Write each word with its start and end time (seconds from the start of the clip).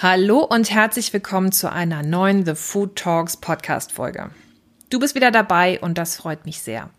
Hallo 0.00 0.44
und 0.44 0.70
herzlich 0.70 1.12
willkommen 1.12 1.50
zu 1.50 1.72
einer 1.72 2.04
neuen 2.04 2.46
The 2.46 2.54
Food 2.54 2.94
Talks 2.94 3.36
Podcast 3.36 3.90
Folge. 3.90 4.30
Du 4.90 5.00
bist 5.00 5.16
wieder 5.16 5.32
dabei 5.32 5.80
und 5.80 5.98
das 5.98 6.14
freut 6.14 6.46
mich 6.46 6.62
sehr. 6.62 6.90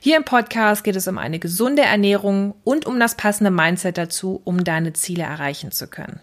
Hier 0.00 0.16
im 0.16 0.24
Podcast 0.24 0.82
geht 0.82 0.96
es 0.96 1.06
um 1.06 1.18
eine 1.18 1.38
gesunde 1.38 1.82
Ernährung 1.82 2.56
und 2.64 2.84
um 2.84 2.98
das 2.98 3.14
passende 3.14 3.52
Mindset 3.52 3.96
dazu, 3.96 4.40
um 4.42 4.64
deine 4.64 4.92
Ziele 4.92 5.22
erreichen 5.22 5.70
zu 5.70 5.86
können. 5.86 6.18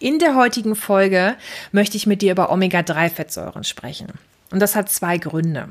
In 0.00 0.18
der 0.18 0.34
heutigen 0.34 0.74
Folge 0.74 1.36
möchte 1.70 1.96
ich 1.96 2.08
mit 2.08 2.20
dir 2.20 2.32
über 2.32 2.50
Omega-3-Fettsäuren 2.50 3.62
sprechen. 3.62 4.08
Und 4.50 4.58
das 4.58 4.74
hat 4.74 4.90
zwei 4.90 5.18
Gründe. 5.18 5.68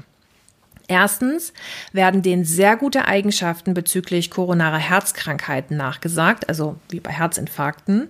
Erstens 0.88 1.54
werden 1.92 2.22
denen 2.22 2.46
sehr 2.46 2.76
gute 2.76 3.06
Eigenschaften 3.06 3.74
bezüglich 3.74 4.30
koronarer 4.30 4.78
Herzkrankheiten 4.78 5.78
nachgesagt, 5.78 6.50
also 6.50 6.76
wie 6.90 7.00
bei 7.00 7.12
Herzinfarkten. 7.12 8.10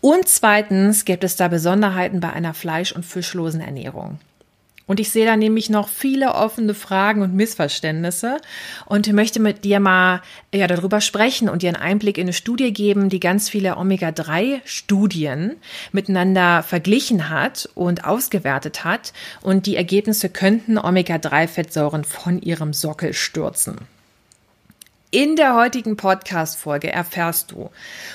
Und 0.00 0.28
zweitens 0.28 1.04
gibt 1.04 1.24
es 1.24 1.36
da 1.36 1.48
Besonderheiten 1.48 2.20
bei 2.20 2.32
einer 2.32 2.54
fleisch- 2.54 2.92
und 2.92 3.04
fischlosen 3.04 3.60
Ernährung. 3.60 4.18
Und 4.90 4.98
ich 4.98 5.10
sehe 5.10 5.24
da 5.24 5.36
nämlich 5.36 5.70
noch 5.70 5.88
viele 5.88 6.34
offene 6.34 6.74
Fragen 6.74 7.22
und 7.22 7.32
Missverständnisse 7.32 8.38
und 8.86 9.12
möchte 9.12 9.38
mit 9.38 9.62
dir 9.62 9.78
mal 9.78 10.20
ja, 10.52 10.66
darüber 10.66 11.00
sprechen 11.00 11.48
und 11.48 11.62
dir 11.62 11.68
einen 11.68 11.76
Einblick 11.76 12.18
in 12.18 12.24
eine 12.24 12.32
Studie 12.32 12.72
geben, 12.72 13.08
die 13.08 13.20
ganz 13.20 13.48
viele 13.48 13.76
Omega-3-Studien 13.76 15.54
miteinander 15.92 16.64
verglichen 16.64 17.28
hat 17.28 17.68
und 17.76 18.04
ausgewertet 18.04 18.82
hat. 18.82 19.12
Und 19.42 19.66
die 19.66 19.76
Ergebnisse 19.76 20.28
könnten 20.28 20.76
Omega-3-Fettsäuren 20.76 22.02
von 22.02 22.42
ihrem 22.42 22.72
Sockel 22.72 23.12
stürzen. 23.12 23.76
In 25.12 25.34
der 25.34 25.56
heutigen 25.56 25.96
Podcast-Folge 25.96 26.92
erfährst 26.92 27.50
du, 27.50 27.70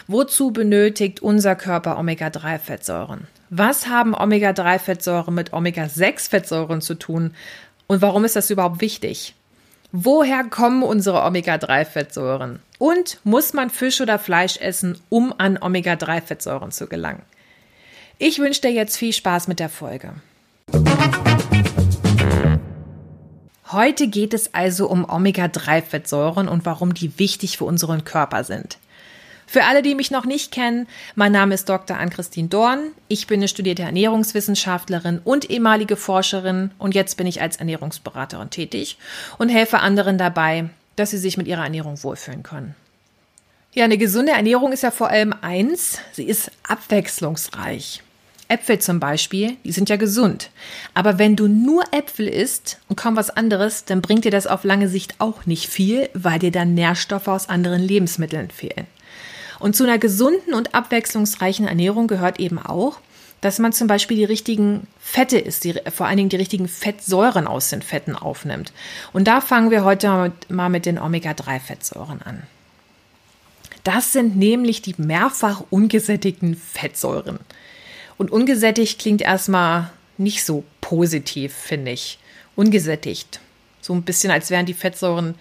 wozu 0.07 0.51
benötigt 0.51 1.21
unser 1.21 1.53
Körper 1.57 1.99
Omega-3-Fettsäuren? 1.99 3.27
Was 3.49 3.87
haben 3.87 4.15
Omega-3-Fettsäuren 4.15 5.35
mit 5.35 5.51
Omega-6-Fettsäuren 5.51 6.79
zu 6.79 6.95
tun? 6.95 7.35
Und 7.87 8.01
warum 8.01 8.23
ist 8.23 8.37
das 8.37 8.49
überhaupt 8.49 8.79
wichtig? 8.79 9.35
Woher 9.91 10.45
kommen 10.45 10.83
unsere 10.83 11.23
Omega-3-Fettsäuren? 11.23 12.59
Und 12.77 13.19
muss 13.25 13.51
man 13.51 13.69
Fisch 13.69 13.99
oder 13.99 14.17
Fleisch 14.17 14.55
essen, 14.55 14.97
um 15.09 15.33
an 15.37 15.57
Omega-3-Fettsäuren 15.61 16.71
zu 16.71 16.87
gelangen? 16.87 17.23
Ich 18.19 18.39
wünsche 18.39 18.61
dir 18.61 18.71
jetzt 18.71 18.95
viel 18.95 19.11
Spaß 19.11 19.49
mit 19.49 19.59
der 19.59 19.67
Folge. 19.67 20.13
Heute 23.75 24.07
geht 24.07 24.33
es 24.33 24.53
also 24.53 24.87
um 24.87 25.03
Omega-3-Fettsäuren 25.03 26.47
und 26.47 26.65
warum 26.65 26.93
die 26.93 27.19
wichtig 27.19 27.57
für 27.57 27.65
unseren 27.65 28.05
Körper 28.05 28.45
sind. 28.45 28.77
Für 29.47 29.65
alle, 29.65 29.81
die 29.81 29.95
mich 29.95 30.11
noch 30.11 30.23
nicht 30.23 30.53
kennen, 30.53 30.87
mein 31.15 31.33
Name 31.33 31.53
ist 31.53 31.67
Dr. 31.67 31.97
Ann-Christine 31.97 32.47
Dorn. 32.47 32.93
Ich 33.09 33.27
bin 33.27 33.41
eine 33.41 33.49
studierte 33.49 33.83
Ernährungswissenschaftlerin 33.83 35.19
und 35.21 35.49
ehemalige 35.49 35.97
Forscherin 35.97 36.71
und 36.77 36.95
jetzt 36.95 37.17
bin 37.17 37.27
ich 37.27 37.41
als 37.41 37.57
Ernährungsberaterin 37.57 38.49
tätig 38.49 38.97
und 39.39 39.49
helfe 39.49 39.79
anderen 39.79 40.17
dabei, 40.17 40.69
dass 40.95 41.11
sie 41.11 41.17
sich 41.17 41.35
mit 41.35 41.45
ihrer 41.45 41.65
Ernährung 41.65 42.01
wohlfühlen 42.01 42.43
können. 42.43 42.75
Ja, 43.73 43.83
eine 43.83 43.97
gesunde 43.97 44.31
Ernährung 44.31 44.71
ist 44.71 44.83
ja 44.83 44.91
vor 44.91 45.09
allem 45.09 45.35
eins, 45.41 45.99
sie 46.13 46.23
ist 46.23 46.49
abwechslungsreich. 46.63 48.04
Äpfel 48.47 48.79
zum 48.79 48.99
Beispiel, 48.99 49.57
die 49.63 49.71
sind 49.71 49.89
ja 49.89 49.95
gesund. 49.95 50.51
Aber 50.93 51.17
wenn 51.17 51.35
du 51.35 51.47
nur 51.47 51.83
Äpfel 51.91 52.27
isst 52.27 52.79
und 52.87 52.95
kaum 52.95 53.15
was 53.15 53.29
anderes, 53.29 53.85
dann 53.85 54.01
bringt 54.01 54.25
dir 54.25 54.31
das 54.31 54.47
auf 54.47 54.63
lange 54.63 54.87
Sicht 54.87 55.15
auch 55.19 55.45
nicht 55.45 55.67
viel, 55.67 56.09
weil 56.13 56.39
dir 56.39 56.51
dann 56.51 56.73
Nährstoffe 56.73 57.27
aus 57.27 57.49
anderen 57.49 57.81
Lebensmitteln 57.81 58.51
fehlen. 58.51 58.87
Und 59.59 59.75
zu 59.75 59.83
einer 59.83 59.97
gesunden 59.97 60.53
und 60.53 60.75
abwechslungsreichen 60.75 61.67
Ernährung 61.67 62.07
gehört 62.07 62.39
eben 62.39 62.59
auch, 62.59 62.99
dass 63.41 63.59
man 63.59 63.73
zum 63.73 63.87
Beispiel 63.87 64.17
die 64.17 64.25
richtigen 64.25 64.87
Fette 64.99 65.37
isst, 65.37 65.63
die, 65.63 65.75
vor 65.93 66.07
allen 66.07 66.17
Dingen 66.17 66.29
die 66.29 66.35
richtigen 66.35 66.67
Fettsäuren 66.67 67.47
aus 67.47 67.69
den 67.69 67.81
Fetten 67.81 68.15
aufnimmt. 68.15 68.73
Und 69.13 69.27
da 69.27 69.41
fangen 69.41 69.71
wir 69.71 69.83
heute 69.83 70.07
mal 70.07 70.29
mit, 70.29 70.49
mal 70.49 70.69
mit 70.69 70.85
den 70.85 70.97
Omega-3-Fettsäuren 70.97 72.21
an. 72.21 72.43
Das 73.83 74.13
sind 74.13 74.35
nämlich 74.35 74.81
die 74.81 74.95
mehrfach 74.97 75.63
ungesättigten 75.69 76.55
Fettsäuren. 76.55 77.39
Und 78.17 78.31
ungesättigt 78.31 78.99
klingt 78.99 79.21
erstmal 79.21 79.91
nicht 80.17 80.45
so 80.45 80.63
positiv, 80.81 81.53
finde 81.53 81.91
ich. 81.91 82.19
Ungesättigt. 82.55 83.39
So 83.81 83.93
ein 83.93 84.03
bisschen, 84.03 84.31
als 84.31 84.49
wären 84.49 84.65
die 84.65 84.73
Fettsäuren 84.73 85.35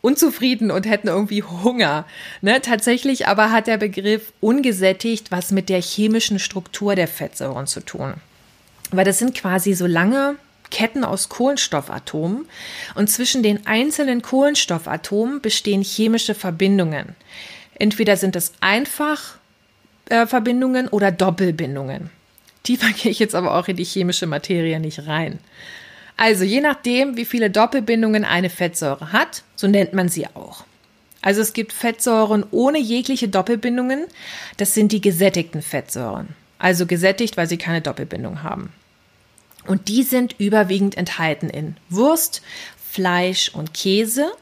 unzufrieden 0.00 0.70
und 0.70 0.86
hätten 0.86 1.08
irgendwie 1.08 1.42
Hunger. 1.42 2.04
Ne? 2.42 2.60
Tatsächlich 2.60 3.26
aber 3.28 3.50
hat 3.50 3.66
der 3.66 3.78
Begriff 3.78 4.32
ungesättigt 4.40 5.30
was 5.30 5.52
mit 5.52 5.68
der 5.68 5.80
chemischen 5.80 6.38
Struktur 6.38 6.94
der 6.94 7.08
Fettsäuren 7.08 7.66
zu 7.66 7.80
tun. 7.80 8.14
Weil 8.90 9.04
das 9.04 9.18
sind 9.18 9.34
quasi 9.34 9.72
so 9.72 9.86
lange 9.86 10.36
Ketten 10.70 11.04
aus 11.04 11.28
Kohlenstoffatomen 11.28 12.46
und 12.94 13.10
zwischen 13.10 13.42
den 13.42 13.66
einzelnen 13.66 14.22
Kohlenstoffatomen 14.22 15.40
bestehen 15.40 15.82
chemische 15.82 16.34
Verbindungen. 16.34 17.14
Entweder 17.78 18.16
sind 18.16 18.36
es 18.36 18.52
einfach 18.60 19.38
Verbindungen 20.26 20.88
oder 20.88 21.10
Doppelbindungen. 21.10 22.10
Tiefer 22.62 22.90
gehe 22.96 23.10
ich 23.10 23.18
jetzt 23.18 23.34
aber 23.34 23.56
auch 23.56 23.68
in 23.68 23.76
die 23.76 23.84
chemische 23.84 24.26
Materie 24.26 24.80
nicht 24.80 25.06
rein. 25.06 25.38
Also 26.16 26.44
je 26.44 26.60
nachdem, 26.60 27.16
wie 27.16 27.24
viele 27.24 27.50
Doppelbindungen 27.50 28.24
eine 28.24 28.50
Fettsäure 28.50 29.12
hat, 29.12 29.42
so 29.56 29.66
nennt 29.66 29.92
man 29.92 30.08
sie 30.08 30.26
auch. 30.26 30.64
Also 31.22 31.40
es 31.40 31.52
gibt 31.52 31.72
Fettsäuren 31.72 32.44
ohne 32.50 32.78
jegliche 32.78 33.28
Doppelbindungen. 33.28 34.06
Das 34.56 34.74
sind 34.74 34.92
die 34.92 35.00
gesättigten 35.00 35.62
Fettsäuren. 35.62 36.28
Also 36.58 36.86
gesättigt, 36.86 37.36
weil 37.36 37.48
sie 37.48 37.58
keine 37.58 37.80
Doppelbindung 37.80 38.42
haben. 38.42 38.72
Und 39.66 39.88
die 39.88 40.02
sind 40.02 40.34
überwiegend 40.38 40.96
enthalten 40.96 41.48
in 41.48 41.76
Wurst, 41.88 42.42
Fleisch 42.90 43.50
und 43.54 43.72
Käse. 43.72 44.32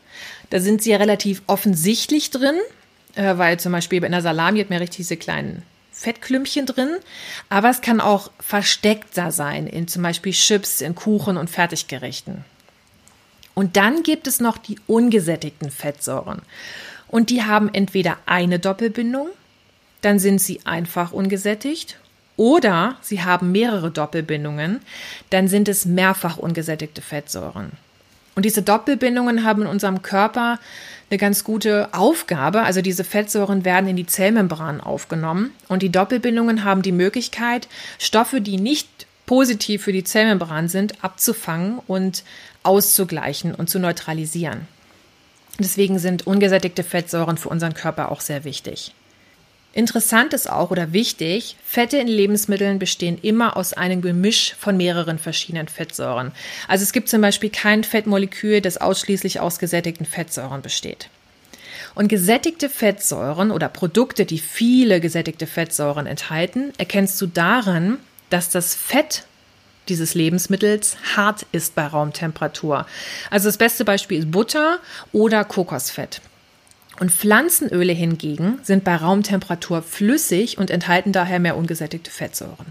Da 0.48 0.58
sind 0.60 0.82
sie 0.82 0.90
ja 0.90 0.96
relativ 0.96 1.42
offensichtlich 1.46 2.30
drin, 2.30 2.56
äh, 3.14 3.36
weil 3.38 3.58
zum 3.60 3.72
Beispiel 3.72 4.02
in 4.04 4.12
der 4.12 4.22
Salami 4.22 4.60
hat 4.60 4.70
man 4.70 4.78
richtig 4.78 4.98
diese 4.98 5.16
kleinen 5.16 5.62
Fettklümpchen 5.92 6.66
drin, 6.66 6.96
aber 7.48 7.68
es 7.70 7.80
kann 7.80 8.00
auch 8.00 8.30
versteckter 8.40 9.32
sein, 9.32 9.66
in 9.66 9.88
zum 9.88 10.02
Beispiel 10.02 10.32
Chips, 10.32 10.80
in 10.80 10.94
Kuchen 10.94 11.36
und 11.36 11.50
Fertiggerichten. 11.50 12.44
Und 13.54 13.76
dann 13.76 14.02
gibt 14.02 14.26
es 14.26 14.40
noch 14.40 14.56
die 14.56 14.78
ungesättigten 14.86 15.70
Fettsäuren. 15.70 16.40
Und 17.08 17.28
die 17.28 17.42
haben 17.42 17.68
entweder 17.72 18.16
eine 18.24 18.58
Doppelbindung, 18.58 19.28
dann 20.00 20.18
sind 20.18 20.40
sie 20.40 20.60
einfach 20.64 21.12
ungesättigt, 21.12 21.98
oder 22.36 22.96
sie 23.02 23.22
haben 23.22 23.52
mehrere 23.52 23.90
Doppelbindungen, 23.90 24.80
dann 25.28 25.48
sind 25.48 25.68
es 25.68 25.84
mehrfach 25.84 26.38
ungesättigte 26.38 27.02
Fettsäuren. 27.02 27.72
Und 28.40 28.44
diese 28.46 28.62
Doppelbindungen 28.62 29.44
haben 29.44 29.60
in 29.60 29.68
unserem 29.68 30.00
Körper 30.00 30.58
eine 31.10 31.18
ganz 31.18 31.44
gute 31.44 31.92
Aufgabe. 31.92 32.62
Also 32.62 32.80
diese 32.80 33.04
Fettsäuren 33.04 33.66
werden 33.66 33.86
in 33.86 33.96
die 33.96 34.06
Zellmembran 34.06 34.80
aufgenommen 34.80 35.50
und 35.68 35.82
die 35.82 35.92
Doppelbindungen 35.92 36.64
haben 36.64 36.80
die 36.80 36.90
Möglichkeit, 36.90 37.68
Stoffe, 37.98 38.40
die 38.40 38.56
nicht 38.56 38.88
positiv 39.26 39.82
für 39.82 39.92
die 39.92 40.04
Zellmembran 40.04 40.68
sind, 40.68 41.04
abzufangen 41.04 41.80
und 41.86 42.24
auszugleichen 42.62 43.54
und 43.54 43.68
zu 43.68 43.78
neutralisieren. 43.78 44.66
Deswegen 45.58 45.98
sind 45.98 46.26
ungesättigte 46.26 46.82
Fettsäuren 46.82 47.36
für 47.36 47.50
unseren 47.50 47.74
Körper 47.74 48.10
auch 48.10 48.22
sehr 48.22 48.44
wichtig. 48.44 48.94
Interessant 49.72 50.34
ist 50.34 50.50
auch 50.50 50.72
oder 50.72 50.92
wichtig, 50.92 51.56
Fette 51.64 51.98
in 51.98 52.08
Lebensmitteln 52.08 52.80
bestehen 52.80 53.18
immer 53.22 53.56
aus 53.56 53.72
einem 53.72 54.02
Gemisch 54.02 54.56
von 54.58 54.76
mehreren 54.76 55.18
verschiedenen 55.18 55.68
Fettsäuren. 55.68 56.32
Also 56.66 56.82
es 56.82 56.92
gibt 56.92 57.08
zum 57.08 57.20
Beispiel 57.20 57.50
kein 57.50 57.84
Fettmolekül, 57.84 58.60
das 58.60 58.78
ausschließlich 58.78 59.38
aus 59.38 59.60
gesättigten 59.60 60.06
Fettsäuren 60.06 60.60
besteht. 60.60 61.08
Und 61.94 62.08
gesättigte 62.08 62.68
Fettsäuren 62.68 63.52
oder 63.52 63.68
Produkte, 63.68 64.24
die 64.24 64.38
viele 64.38 65.00
gesättigte 65.00 65.46
Fettsäuren 65.46 66.06
enthalten, 66.06 66.72
erkennst 66.78 67.20
du 67.20 67.26
daran, 67.26 67.98
dass 68.28 68.50
das 68.50 68.74
Fett 68.74 69.24
dieses 69.88 70.14
Lebensmittels 70.14 70.96
hart 71.16 71.46
ist 71.52 71.76
bei 71.76 71.86
Raumtemperatur. 71.86 72.86
Also 73.30 73.48
das 73.48 73.56
beste 73.56 73.84
Beispiel 73.84 74.18
ist 74.18 74.30
Butter 74.30 74.78
oder 75.12 75.44
Kokosfett. 75.44 76.20
Und 77.00 77.10
Pflanzenöle 77.10 77.94
hingegen 77.94 78.60
sind 78.62 78.84
bei 78.84 78.94
Raumtemperatur 78.94 79.80
flüssig 79.80 80.58
und 80.58 80.70
enthalten 80.70 81.12
daher 81.12 81.40
mehr 81.40 81.56
ungesättigte 81.56 82.10
Fettsäuren. 82.10 82.66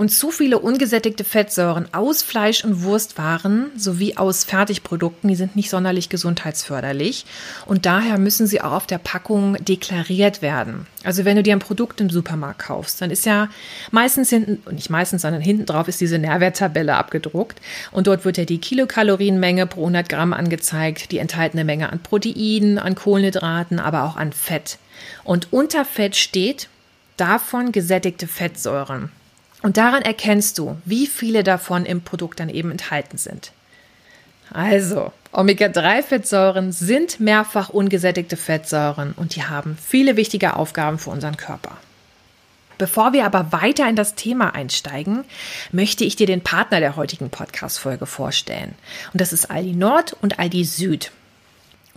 Und 0.00 0.08
zu 0.08 0.30
viele 0.30 0.58
ungesättigte 0.58 1.24
Fettsäuren 1.24 1.86
aus 1.92 2.22
Fleisch- 2.22 2.64
und 2.64 2.84
Wurstwaren 2.84 3.66
sowie 3.76 4.16
aus 4.16 4.44
Fertigprodukten, 4.44 5.28
die 5.28 5.36
sind 5.36 5.56
nicht 5.56 5.68
sonderlich 5.68 6.08
gesundheitsförderlich. 6.08 7.26
Und 7.66 7.84
daher 7.84 8.16
müssen 8.16 8.46
sie 8.46 8.62
auch 8.62 8.72
auf 8.72 8.86
der 8.86 8.96
Packung 8.96 9.62
deklariert 9.62 10.40
werden. 10.40 10.86
Also 11.04 11.26
wenn 11.26 11.36
du 11.36 11.42
dir 11.42 11.52
ein 11.52 11.58
Produkt 11.58 12.00
im 12.00 12.08
Supermarkt 12.08 12.60
kaufst, 12.60 13.02
dann 13.02 13.10
ist 13.10 13.26
ja 13.26 13.50
meistens 13.90 14.30
hinten, 14.30 14.74
nicht 14.74 14.88
meistens, 14.88 15.20
sondern 15.20 15.42
hinten 15.42 15.66
drauf 15.66 15.86
ist 15.86 16.00
diese 16.00 16.18
Nährwerttabelle 16.18 16.94
abgedruckt. 16.94 17.60
Und 17.92 18.06
dort 18.06 18.24
wird 18.24 18.38
ja 18.38 18.46
die 18.46 18.56
Kilokalorienmenge 18.56 19.66
pro 19.66 19.82
100 19.82 20.08
Gramm 20.08 20.32
angezeigt, 20.32 21.12
die 21.12 21.18
enthaltene 21.18 21.64
Menge 21.66 21.92
an 21.92 22.02
Proteinen, 22.02 22.78
an 22.78 22.94
Kohlenhydraten, 22.94 23.78
aber 23.78 24.04
auch 24.04 24.16
an 24.16 24.32
Fett. 24.32 24.78
Und 25.24 25.48
unter 25.50 25.84
Fett 25.84 26.16
steht, 26.16 26.70
davon 27.18 27.70
gesättigte 27.70 28.26
Fettsäuren. 28.26 29.10
Und 29.62 29.76
daran 29.76 30.02
erkennst 30.02 30.58
du, 30.58 30.76
wie 30.84 31.06
viele 31.06 31.44
davon 31.44 31.84
im 31.84 32.02
Produkt 32.02 32.40
dann 32.40 32.48
eben 32.48 32.70
enthalten 32.70 33.18
sind. 33.18 33.52
Also, 34.52 35.12
Omega-3-Fettsäuren 35.32 36.72
sind 36.72 37.20
mehrfach 37.20 37.68
ungesättigte 37.68 38.36
Fettsäuren 38.36 39.12
und 39.16 39.36
die 39.36 39.44
haben 39.44 39.78
viele 39.80 40.16
wichtige 40.16 40.56
Aufgaben 40.56 40.98
für 40.98 41.10
unseren 41.10 41.36
Körper. 41.36 41.76
Bevor 42.80 43.12
wir 43.12 43.26
aber 43.26 43.52
weiter 43.52 43.88
in 43.88 43.94
das 43.94 44.14
Thema 44.14 44.54
einsteigen, 44.54 45.24
möchte 45.70 46.02
ich 46.02 46.16
dir 46.16 46.26
den 46.26 46.40
Partner 46.40 46.80
der 46.80 46.96
heutigen 46.96 47.28
Podcast-Folge 47.28 48.06
vorstellen. 48.06 48.74
Und 49.12 49.20
das 49.20 49.34
ist 49.34 49.50
Aldi 49.50 49.74
Nord 49.74 50.16
und 50.22 50.38
Aldi 50.38 50.64
Süd. 50.64 51.12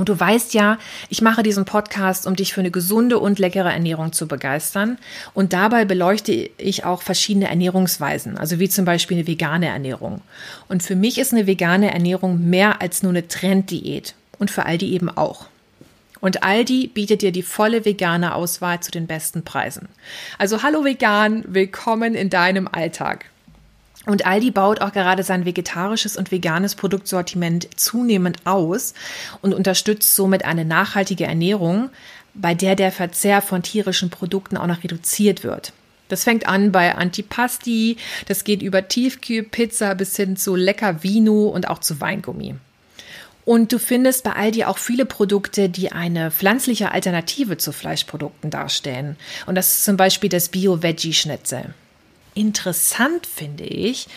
Und 0.04 0.10
du 0.10 0.20
weißt 0.20 0.54
ja, 0.54 0.80
ich 1.08 1.22
mache 1.22 1.44
diesen 1.44 1.64
Podcast, 1.64 2.28
um 2.28 2.36
dich 2.36 2.54
für 2.54 2.60
eine 2.60 2.72
gesunde 2.72 3.20
und 3.20 3.40
leckere 3.40 3.72
Ernährung 3.72 4.12
zu 4.12 4.28
begeistern. 4.28 4.98
Und 5.34 5.54
dabei 5.54 5.86
beleuchte 5.86 6.34
ich 6.34 6.84
auch 6.84 7.02
verschiedene 7.02 7.48
Ernährungsweisen, 7.48 8.38
also 8.38 8.60
wie 8.60 8.68
zum 8.68 8.84
Beispiel 8.84 9.16
eine 9.16 9.28
vegane 9.28 9.68
Ernährung. 9.68 10.20
Und 10.68 10.84
für 10.84 10.98
mich 10.98 11.20
ist 11.20 11.32
eine 11.32 11.48
vegane 11.48 11.94
Ernährung 11.94 12.50
mehr 12.50 12.82
als 12.82 13.02
nur 13.02 13.14
eine 13.14 13.30
Trenddiät. 13.30 14.14
Und 14.40 14.52
für 14.52 14.66
Aldi 14.66 14.92
eben 14.92 15.10
auch. 15.10 15.46
Und 16.20 16.44
Aldi 16.44 16.88
bietet 16.88 17.22
dir 17.22 17.32
die 17.32 17.42
volle 17.42 17.86
vegane 17.86 18.36
Auswahl 18.36 18.82
zu 18.82 18.92
den 18.92 19.08
besten 19.08 19.46
Preisen. 19.46 19.88
Also 20.38 20.64
hallo 20.64 20.84
vegan, 20.84 21.46
willkommen 21.48 22.14
in 22.14 22.30
deinem 22.30 22.68
Alltag. 22.70 23.28
Und 24.06 24.26
Aldi 24.26 24.52
baut 24.52 24.82
auch 24.82 24.92
gerade 24.92 25.24
sein 25.24 25.46
vegetarisches 25.46 26.18
und 26.18 26.32
veganes 26.32 26.76
Produktsortiment 26.76 27.70
zunehmend 27.80 28.46
aus 28.46 28.94
und 29.42 29.54
unterstützt 29.54 30.16
somit 30.16 30.44
eine 30.44 30.66
nachhaltige 30.66 31.26
Ernährung, 31.26 31.90
bei 32.34 32.54
der 32.54 32.76
der 32.76 32.92
Verzehr 32.92 33.42
von 33.42 33.64
tierischen 33.64 34.10
Produkten 34.10 34.58
auch 34.58 34.68
noch 34.68 34.84
reduziert 34.84 35.44
wird. 35.44 35.72
Das 36.10 36.26
fängt 36.26 36.48
an 36.48 36.72
bei 36.72 36.96
Antipasti, 36.96 37.98
das 38.28 38.44
geht 38.44 38.62
über 38.62 38.88
Tiefkühlpizza 38.88 39.94
bis 39.94 40.16
hin 40.16 40.36
zu 40.36 40.56
lecker 40.56 41.02
Vino 41.02 41.48
und 41.48 41.70
auch 41.70 41.80
zu 41.80 42.02
Weingummi. 42.02 42.56
Und 43.46 43.72
du 43.74 43.80
findest 43.80 44.24
bei 44.24 44.34
Aldi 44.34 44.66
auch 44.66 44.78
viele 44.78 45.06
Produkte, 45.06 45.70
die 45.70 45.92
eine 45.92 46.32
pflanzliche 46.32 46.92
Alternative 46.92 47.58
zu 47.58 47.72
Fleischprodukten 47.72 48.50
darstellen. 48.50 49.18
Und 49.46 49.56
das 49.56 49.74
ist 49.74 49.86
zum 49.86 49.98
Beispiel 49.98 50.30
das 50.30 50.50
Bio-Veggie-Schnitzel. 50.50 51.74
Interessant 52.35 53.27
finde 53.27 53.63
ich, 53.63 54.07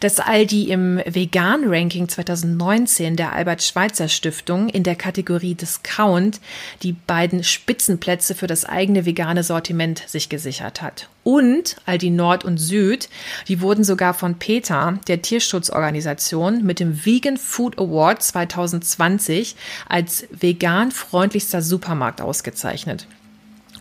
dass 0.00 0.20
Aldi 0.20 0.70
im 0.70 1.00
Vegan-Ranking 1.06 2.08
2019 2.08 3.16
der 3.16 3.32
Albert-Schweitzer 3.32 4.08
Stiftung 4.08 4.68
in 4.68 4.82
der 4.82 4.94
Kategorie 4.94 5.54
Discount 5.54 6.40
die 6.82 6.92
beiden 6.92 7.42
Spitzenplätze 7.42 8.34
für 8.34 8.46
das 8.46 8.66
eigene 8.66 9.06
vegane 9.06 9.42
Sortiment 9.42 10.02
sich 10.06 10.28
gesichert 10.28 10.82
hat. 10.82 11.08
Und 11.24 11.76
Aldi 11.86 12.10
Nord 12.10 12.44
und 12.44 12.58
Süd, 12.58 13.08
die 13.48 13.60
wurden 13.60 13.84
sogar 13.84 14.12
von 14.12 14.38
PETA, 14.38 14.98
der 15.08 15.22
Tierschutzorganisation, 15.22 16.64
mit 16.64 16.78
dem 16.78 17.06
Vegan 17.06 17.38
Food 17.38 17.78
Award 17.78 18.22
2020 18.22 19.56
als 19.88 20.26
vegan 20.30 20.90
freundlichster 20.90 21.62
Supermarkt 21.62 22.20
ausgezeichnet. 22.20 23.06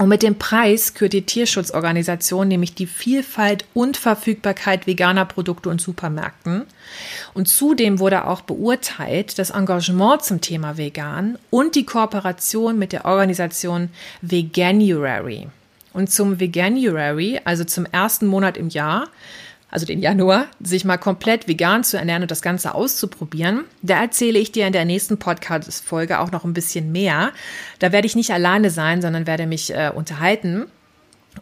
Und 0.01 0.09
mit 0.09 0.23
dem 0.23 0.39
Preis 0.39 0.95
kürt 0.95 1.13
die 1.13 1.27
Tierschutzorganisation 1.27 2.47
nämlich 2.47 2.73
die 2.73 2.87
Vielfalt 2.87 3.65
und 3.75 3.97
Verfügbarkeit 3.97 4.87
veganer 4.87 5.25
Produkte 5.25 5.69
und 5.69 5.79
Supermärkten. 5.79 6.63
Und 7.35 7.47
zudem 7.47 7.99
wurde 7.99 8.25
auch 8.25 8.41
beurteilt 8.41 9.37
das 9.37 9.51
Engagement 9.51 10.23
zum 10.23 10.41
Thema 10.41 10.75
Vegan 10.75 11.37
und 11.51 11.75
die 11.75 11.85
Kooperation 11.85 12.79
mit 12.79 12.93
der 12.93 13.05
Organisation 13.05 13.89
Veganuary. 14.23 15.49
Und 15.93 16.09
zum 16.09 16.39
Veganuary, 16.39 17.39
also 17.43 17.63
zum 17.63 17.85
ersten 17.85 18.25
Monat 18.25 18.57
im 18.57 18.69
Jahr, 18.69 19.07
also 19.71 19.85
den 19.85 20.01
Januar, 20.01 20.47
sich 20.59 20.85
mal 20.85 20.97
komplett 20.97 21.47
vegan 21.47 21.83
zu 21.83 21.97
ernähren 21.97 22.21
und 22.21 22.29
das 22.29 22.41
Ganze 22.41 22.75
auszuprobieren. 22.75 23.63
Da 23.81 24.01
erzähle 24.01 24.37
ich 24.37 24.51
dir 24.51 24.67
in 24.67 24.73
der 24.73 24.85
nächsten 24.85 25.17
Podcast-Folge 25.17 26.19
auch 26.19 26.31
noch 26.31 26.43
ein 26.43 26.53
bisschen 26.53 26.91
mehr. 26.91 27.31
Da 27.79 27.93
werde 27.93 28.05
ich 28.05 28.15
nicht 28.15 28.31
alleine 28.31 28.69
sein, 28.69 29.01
sondern 29.01 29.25
werde 29.25 29.47
mich 29.47 29.73
äh, 29.73 29.89
unterhalten. 29.95 30.65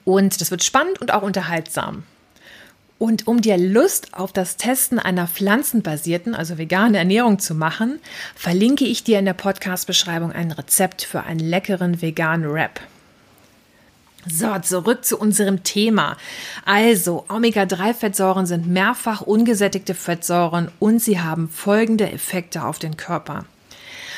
Und 0.06 0.40
das 0.40 0.52
wird 0.52 0.64
spannend 0.64 1.02
und 1.02 1.12
auch 1.12 1.24
unterhaltsam. 1.24 2.04
Und 3.00 3.28
um 3.28 3.42
dir 3.42 3.58
Lust 3.58 4.14
auf 4.14 4.32
das 4.34 4.58
Testen 4.58 5.00
einer 5.00 5.28
pflanzenbasierten, 5.28 6.36
also 6.36 6.58
veganen 6.58 6.96
Ernährung 6.96 7.40
zu 7.40 7.56
machen, 7.56 8.00
verlinke 8.36 8.86
ich 8.86 9.04
dir 9.04 9.18
in 9.20 9.26
der 9.26 9.34
Podcast-Beschreibung 9.34 10.34
ein 10.34 10.52
Rezept 10.52 11.02
für 11.02 11.24
einen 11.24 11.40
leckeren 11.40 12.02
veganen 12.02 12.52
Wrap. 12.52 12.82
So, 14.28 14.58
zurück 14.60 15.06
zu 15.06 15.18
unserem 15.18 15.64
Thema. 15.64 16.18
Also, 16.66 17.26
Omega-3-Fettsäuren 17.30 18.46
sind 18.46 18.68
mehrfach 18.68 19.22
ungesättigte 19.22 19.94
Fettsäuren 19.94 20.70
und 20.80 21.02
sie 21.02 21.22
haben 21.22 21.50
folgende 21.50 22.12
Effekte 22.12 22.66
auf 22.66 22.80
den 22.80 22.98
Körper. 22.98 23.46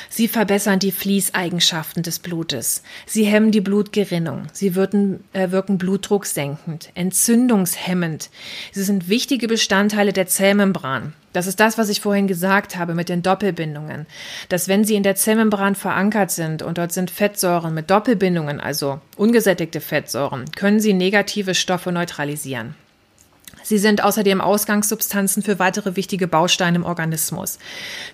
Sie 0.10 0.28
verbessern 0.28 0.80
die 0.80 0.92
Fließeigenschaften 0.92 2.04
des 2.04 2.20
Blutes. 2.20 2.84
Sie 3.06 3.24
hemmen 3.24 3.52
die 3.52 3.62
Blutgerinnung. 3.62 4.48
Sie 4.52 4.76
wirken, 4.76 5.24
äh, 5.32 5.52
wirken 5.52 5.78
blutdrucksenkend, 5.78 6.90
entzündungshemmend. 6.96 8.30
Sie 8.74 8.84
sind 8.84 9.08
wichtige 9.08 9.48
Bestandteile 9.48 10.12
der 10.12 10.28
Zellmembran. 10.28 11.14
Das 11.34 11.48
ist 11.48 11.60
das, 11.60 11.78
was 11.78 11.90
ich 11.90 12.02
vorhin 12.02 12.28
gesagt 12.28 12.76
habe 12.76 12.94
mit 12.94 13.10
den 13.10 13.24
Doppelbindungen. 13.24 14.06
Dass 14.50 14.68
wenn 14.68 14.84
sie 14.84 14.96
in 14.96 15.04
der 15.04 15.16
Zellmembran 15.16 15.76
verankert 15.76 16.32
sind 16.32 16.62
und 16.62 16.78
dort 16.78 16.92
sind 16.92 17.10
Fettsäuren 17.10 17.74
mit 17.74 17.90
Doppelbindungen, 17.90 18.60
also 18.60 19.00
ungesättigte 19.16 19.80
Fettsäuren, 19.80 20.52
können 20.52 20.80
sie 20.80 20.94
negative 20.94 21.56
Stoffe 21.56 21.92
neutralisieren. 21.92 22.76
Sie 23.64 23.78
sind 23.78 24.04
außerdem 24.04 24.42
Ausgangssubstanzen 24.42 25.44
für 25.44 25.60
weitere 25.60 25.96
wichtige 25.96 26.28
Bausteine 26.28 26.78
im 26.78 26.84
Organismus. 26.84 27.60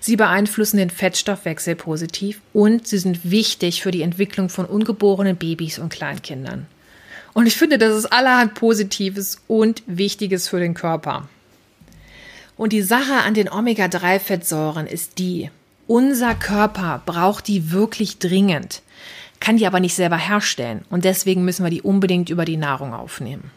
Sie 0.00 0.16
beeinflussen 0.16 0.76
den 0.76 0.90
Fettstoffwechsel 0.90 1.74
positiv 1.74 2.40
und 2.52 2.86
sie 2.86 2.98
sind 2.98 3.30
wichtig 3.30 3.82
für 3.82 3.90
die 3.90 4.02
Entwicklung 4.02 4.50
von 4.50 4.66
ungeborenen 4.66 5.36
Babys 5.36 5.78
und 5.78 5.88
Kleinkindern. 5.88 6.66
Und 7.32 7.46
ich 7.46 7.56
finde, 7.56 7.78
das 7.78 7.96
ist 7.96 8.06
allerhand 8.06 8.54
Positives 8.54 9.40
und 9.46 9.82
Wichtiges 9.86 10.48
für 10.48 10.60
den 10.60 10.74
Körper. 10.74 11.28
Und 12.58 12.72
die 12.72 12.82
Sache 12.82 13.14
an 13.24 13.34
den 13.34 13.48
Omega-3-Fettsäuren 13.48 14.86
ist 14.86 15.18
die, 15.18 15.50
unser 15.86 16.34
Körper 16.34 17.00
braucht 17.06 17.46
die 17.46 17.70
wirklich 17.70 18.18
dringend, 18.18 18.82
kann 19.38 19.56
die 19.56 19.66
aber 19.66 19.78
nicht 19.78 19.94
selber 19.94 20.18
herstellen 20.18 20.84
und 20.90 21.04
deswegen 21.04 21.44
müssen 21.44 21.64
wir 21.64 21.70
die 21.70 21.82
unbedingt 21.82 22.30
über 22.30 22.44
die 22.44 22.56
Nahrung 22.56 22.92
aufnehmen. 22.92 23.52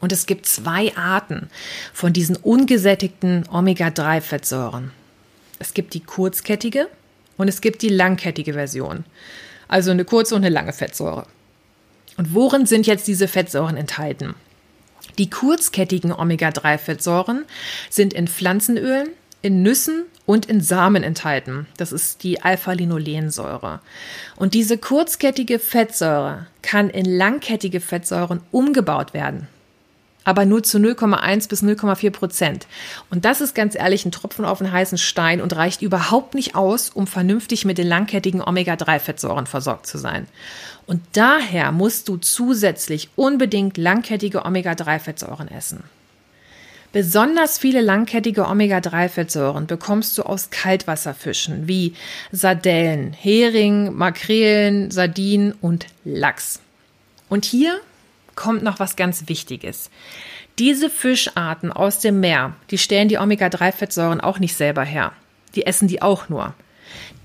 Und 0.00 0.10
es 0.10 0.26
gibt 0.26 0.46
zwei 0.46 0.96
Arten 0.96 1.48
von 1.94 2.12
diesen 2.12 2.36
ungesättigten 2.36 3.48
Omega-3-Fettsäuren. 3.48 4.90
Es 5.60 5.74
gibt 5.74 5.94
die 5.94 6.00
kurzkettige 6.00 6.88
und 7.36 7.46
es 7.46 7.60
gibt 7.60 7.82
die 7.82 7.88
langkettige 7.88 8.54
Version. 8.54 9.04
Also 9.68 9.92
eine 9.92 10.04
kurze 10.04 10.34
und 10.34 10.42
eine 10.42 10.52
lange 10.52 10.72
Fettsäure. 10.72 11.26
Und 12.16 12.34
worin 12.34 12.66
sind 12.66 12.88
jetzt 12.88 13.06
diese 13.06 13.28
Fettsäuren 13.28 13.76
enthalten? 13.76 14.34
Die 15.18 15.30
kurzkettigen 15.30 16.12
Omega-3-Fettsäuren 16.12 17.44
sind 17.90 18.14
in 18.14 18.28
Pflanzenölen, 18.28 19.10
in 19.42 19.62
Nüssen 19.62 20.04
und 20.26 20.46
in 20.46 20.60
Samen 20.60 21.02
enthalten. 21.02 21.66
Das 21.76 21.92
ist 21.92 22.22
die 22.22 22.40
Alpha-Linolensäure. 22.40 23.80
Und 24.36 24.54
diese 24.54 24.78
kurzkettige 24.78 25.58
Fettsäure 25.58 26.46
kann 26.62 26.88
in 26.90 27.04
langkettige 27.04 27.80
Fettsäuren 27.80 28.40
umgebaut 28.50 29.14
werden 29.14 29.48
aber 30.28 30.44
nur 30.44 30.62
zu 30.62 30.76
0,1 30.76 31.48
bis 31.48 31.62
0,4 31.62 32.10
Prozent. 32.10 32.66
Und 33.08 33.24
das 33.24 33.40
ist 33.40 33.54
ganz 33.54 33.74
ehrlich 33.74 34.04
ein 34.04 34.12
Tropfen 34.12 34.44
auf 34.44 34.58
den 34.58 34.70
heißen 34.70 34.98
Stein 34.98 35.40
und 35.40 35.56
reicht 35.56 35.80
überhaupt 35.80 36.34
nicht 36.34 36.54
aus, 36.54 36.90
um 36.90 37.06
vernünftig 37.06 37.64
mit 37.64 37.78
den 37.78 37.86
langkettigen 37.86 38.42
Omega-3-Fettsäuren 38.42 39.46
versorgt 39.46 39.86
zu 39.86 39.96
sein. 39.96 40.26
Und 40.86 41.00
daher 41.14 41.72
musst 41.72 42.10
du 42.10 42.18
zusätzlich 42.18 43.08
unbedingt 43.16 43.78
langkettige 43.78 44.44
Omega-3-Fettsäuren 44.44 45.50
essen. 45.50 45.82
Besonders 46.92 47.56
viele 47.56 47.80
langkettige 47.80 48.46
Omega-3-Fettsäuren 48.48 49.66
bekommst 49.66 50.18
du 50.18 50.24
aus 50.24 50.50
Kaltwasserfischen 50.50 51.68
wie 51.68 51.94
Sardellen, 52.32 53.14
Hering, 53.14 53.94
Makrelen, 53.94 54.90
Sardinen 54.90 55.54
und 55.62 55.86
Lachs. 56.04 56.60
Und 57.30 57.46
hier 57.46 57.80
kommt 58.38 58.62
noch 58.62 58.78
was 58.78 58.94
ganz 58.94 59.24
Wichtiges. 59.26 59.90
Diese 60.60 60.88
Fischarten 60.88 61.72
aus 61.72 61.98
dem 61.98 62.20
Meer, 62.20 62.54
die 62.70 62.78
stellen 62.78 63.08
die 63.08 63.18
Omega-3-Fettsäuren 63.18 64.20
auch 64.20 64.38
nicht 64.38 64.54
selber 64.54 64.84
her. 64.84 65.12
Die 65.56 65.66
essen 65.66 65.88
die 65.88 66.02
auch 66.02 66.28
nur. 66.28 66.54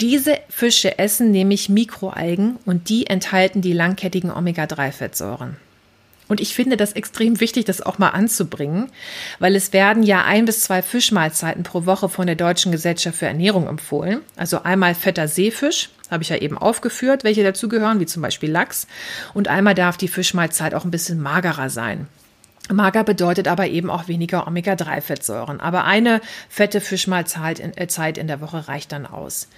Diese 0.01 0.39
Fische 0.50 0.98
essen 0.98 1.29
nämlich 1.29 1.70
Mikroalgen 1.70 2.58
und 2.65 2.89
die 2.89 3.05
enthalten 3.05 3.62
die 3.62 3.74
langkettigen 3.74 4.32
Omega-3-Fettsäuren. 4.32 5.58
Und 6.34 6.42
ich 6.42 6.56
finde 6.56 6.78
das 6.78 6.94
extrem 6.94 7.40
wichtig, 7.40 7.66
das 7.66 7.84
auch 7.84 8.00
mal 8.00 8.10
anzubringen, 8.10 8.90
weil 9.38 9.56
es 9.56 9.72
werden 9.72 10.02
ja 10.02 10.24
ein 10.24 10.46
bis 10.46 10.62
zwei 10.62 10.82
Fischmahlzeiten 10.82 11.62
pro 11.62 11.86
Woche 11.86 12.10
von 12.10 12.25
der 12.25 12.36
Deutschen 12.36 12.72
Gesellschaft 12.72 13.20
für 13.20 13.28
Ernährung 13.28 13.68
empfohlen. 13.68 14.22
Also 14.36 14.63
einmal 14.63 14.96
fetter 14.96 15.28
Seefisch, 15.28 15.92
habe 16.10 16.24
ich 16.24 16.30
ja 16.30 16.38
eben 16.38 16.58
aufgeführt, 16.58 17.24
welche 17.24 17.44
dazugehören, 17.44 18.00
wie 18.00 18.08
zum 18.08 18.24
Beispiel 18.24 18.50
Lachs. 18.50 18.88
Und 19.36 19.48
einmal 19.48 19.75
darf 19.75 19.96
die 19.96 20.08
Fischmahlzeit 20.08 20.74
auch 20.74 20.86
ein 20.86 20.90
bisschen 20.90 21.22
magerer 21.22 21.70
sein. 21.70 22.08
Mager 22.72 23.04
bedeutet 23.04 23.48
aber 23.48 23.68
eben 23.68 23.92
auch 23.92 24.08
weniger 24.08 24.48
Omega-3-Fettsäuren. 24.48 25.60
Aber 25.60 25.84
eine 25.84 26.20
fette 26.50 26.82
Fischmahlzeit 26.82 27.60
in, 27.60 27.78
äh, 27.78 28.20
in 28.20 28.25
der 28.25 28.42
Woche 28.42 28.68
reicht 28.68 28.92
dann 28.92 29.06
aus. 29.06 29.50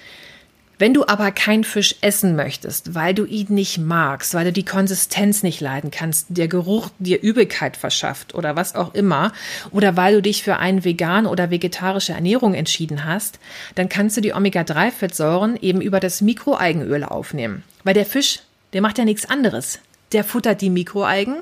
Wenn 0.78 0.94
du 0.94 1.06
aber 1.08 1.32
kein 1.32 1.64
Fisch 1.64 1.96
essen 2.02 2.36
möchtest, 2.36 2.96
weil 2.96 3.14
du 3.14 3.26
ihn 3.26 3.48
nicht 3.50 3.78
magst, 3.78 4.34
weil 4.34 4.46
du 4.46 4.52
die 4.52 4.66
Konsistenz 4.66 5.42
nicht 5.42 5.62
leiden 5.62 5.90
kannst, 5.90 6.28
der 6.30 6.48
Geruch 6.48 6.90
dir 7.00 7.22
Übelkeit 7.22 7.78
verschafft 7.78 8.36
oder 8.36 8.56
was 8.56 8.76
auch 8.76 8.94
immer, 8.94 9.32
oder 9.72 9.96
weil 9.96 10.16
du 10.16 10.22
dich 10.22 10.44
für 10.44 10.58
eine 10.58 10.84
vegan 10.84 11.26
oder 11.26 11.50
vegetarische 11.50 12.14
Ernährung 12.14 12.54
entschieden 12.54 13.06
hast, 13.06 13.40
dann 13.76 13.88
kannst 13.88 14.18
du 14.18 14.22
die 14.22 14.34
Omega-3-Fettsäuren 14.34 15.58
eben 15.62 15.80
über 15.80 16.00
das 16.00 16.22
Mikroalgenöl 16.22 17.06
aufnehmen. 17.06 17.64
Weil 17.84 17.94
der 17.94 18.06
Fisch, 18.06 18.42
der 18.74 18.82
macht 18.82 18.98
ja 18.98 19.06
nichts 19.06 19.30
anderes. 19.30 19.80
Der 20.12 20.24
futtert 20.24 20.62
die 20.62 20.70
Mikroalgen, 20.70 21.38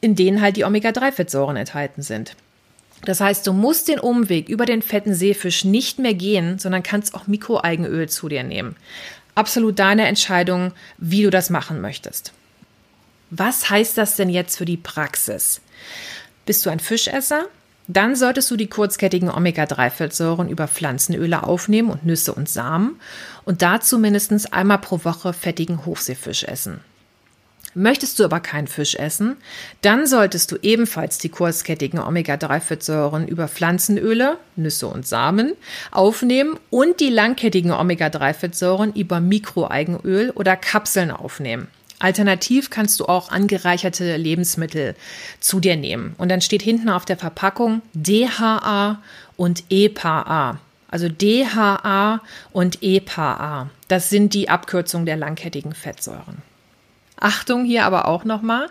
in 0.00 0.14
denen 0.14 0.40
halt 0.40 0.56
die 0.56 0.64
Omega-3-Fettsäuren 0.64 1.56
enthalten 1.56 2.02
sind. 2.02 2.36
Das 3.04 3.20
heißt, 3.20 3.46
du 3.46 3.52
musst 3.52 3.88
den 3.88 3.98
Umweg 3.98 4.48
über 4.48 4.64
den 4.64 4.82
fetten 4.82 5.14
Seefisch 5.14 5.64
nicht 5.64 5.98
mehr 5.98 6.14
gehen, 6.14 6.58
sondern 6.58 6.82
kannst 6.82 7.14
auch 7.14 7.26
Mikroalgenöl 7.26 8.08
zu 8.08 8.28
dir 8.28 8.44
nehmen. 8.44 8.76
Absolut 9.34 9.78
deine 9.78 10.06
Entscheidung, 10.06 10.72
wie 10.98 11.22
du 11.22 11.30
das 11.30 11.50
machen 11.50 11.80
möchtest. 11.80 12.32
Was 13.30 13.70
heißt 13.70 13.96
das 13.96 14.16
denn 14.16 14.28
jetzt 14.28 14.56
für 14.56 14.66
die 14.66 14.76
Praxis? 14.76 15.60
Bist 16.44 16.64
du 16.66 16.70
ein 16.70 16.80
Fischesser? 16.80 17.46
Dann 17.88 18.14
solltest 18.14 18.50
du 18.50 18.56
die 18.56 18.68
kurzkettigen 18.68 19.30
Omega-3-Fettsäuren 19.30 20.48
über 20.48 20.68
Pflanzenöle 20.68 21.42
aufnehmen 21.42 21.90
und 21.90 22.06
Nüsse 22.06 22.32
und 22.32 22.48
Samen 22.48 23.00
und 23.44 23.62
dazu 23.62 23.98
mindestens 23.98 24.52
einmal 24.52 24.78
pro 24.78 25.04
Woche 25.04 25.32
fettigen 25.32 25.84
Hochseefisch 25.84 26.44
essen. 26.44 26.80
Möchtest 27.74 28.18
du 28.18 28.24
aber 28.24 28.40
keinen 28.40 28.66
Fisch 28.66 28.96
essen, 28.96 29.36
dann 29.80 30.06
solltest 30.06 30.52
du 30.52 30.56
ebenfalls 30.60 31.16
die 31.16 31.30
kurzkettigen 31.30 31.98
Omega-3-Fettsäuren 31.98 33.26
über 33.26 33.48
Pflanzenöle, 33.48 34.36
Nüsse 34.56 34.88
und 34.88 35.06
Samen 35.06 35.54
aufnehmen 35.90 36.58
und 36.68 37.00
die 37.00 37.08
langkettigen 37.08 37.70
Omega-3-Fettsäuren 37.70 38.92
über 38.92 39.20
Mikroalgenöl 39.20 40.30
oder 40.30 40.54
Kapseln 40.56 41.10
aufnehmen. 41.10 41.68
Alternativ 41.98 42.68
kannst 42.68 43.00
du 43.00 43.06
auch 43.06 43.30
angereicherte 43.30 44.16
Lebensmittel 44.16 44.94
zu 45.40 45.60
dir 45.60 45.76
nehmen. 45.76 46.14
Und 46.18 46.28
dann 46.30 46.40
steht 46.40 46.62
hinten 46.62 46.90
auf 46.90 47.04
der 47.04 47.16
Verpackung 47.16 47.80
DHA 47.94 49.00
und 49.36 49.64
EPA. 49.70 50.58
Also 50.88 51.08
DHA 51.08 52.20
und 52.50 52.82
EPA. 52.82 53.70
Das 53.88 54.10
sind 54.10 54.34
die 54.34 54.48
Abkürzungen 54.50 55.06
der 55.06 55.16
langkettigen 55.16 55.74
Fettsäuren. 55.74 56.42
Achtung 57.22 57.64
hier 57.64 57.84
aber 57.84 58.08
auch 58.08 58.24
nochmal, 58.24 58.68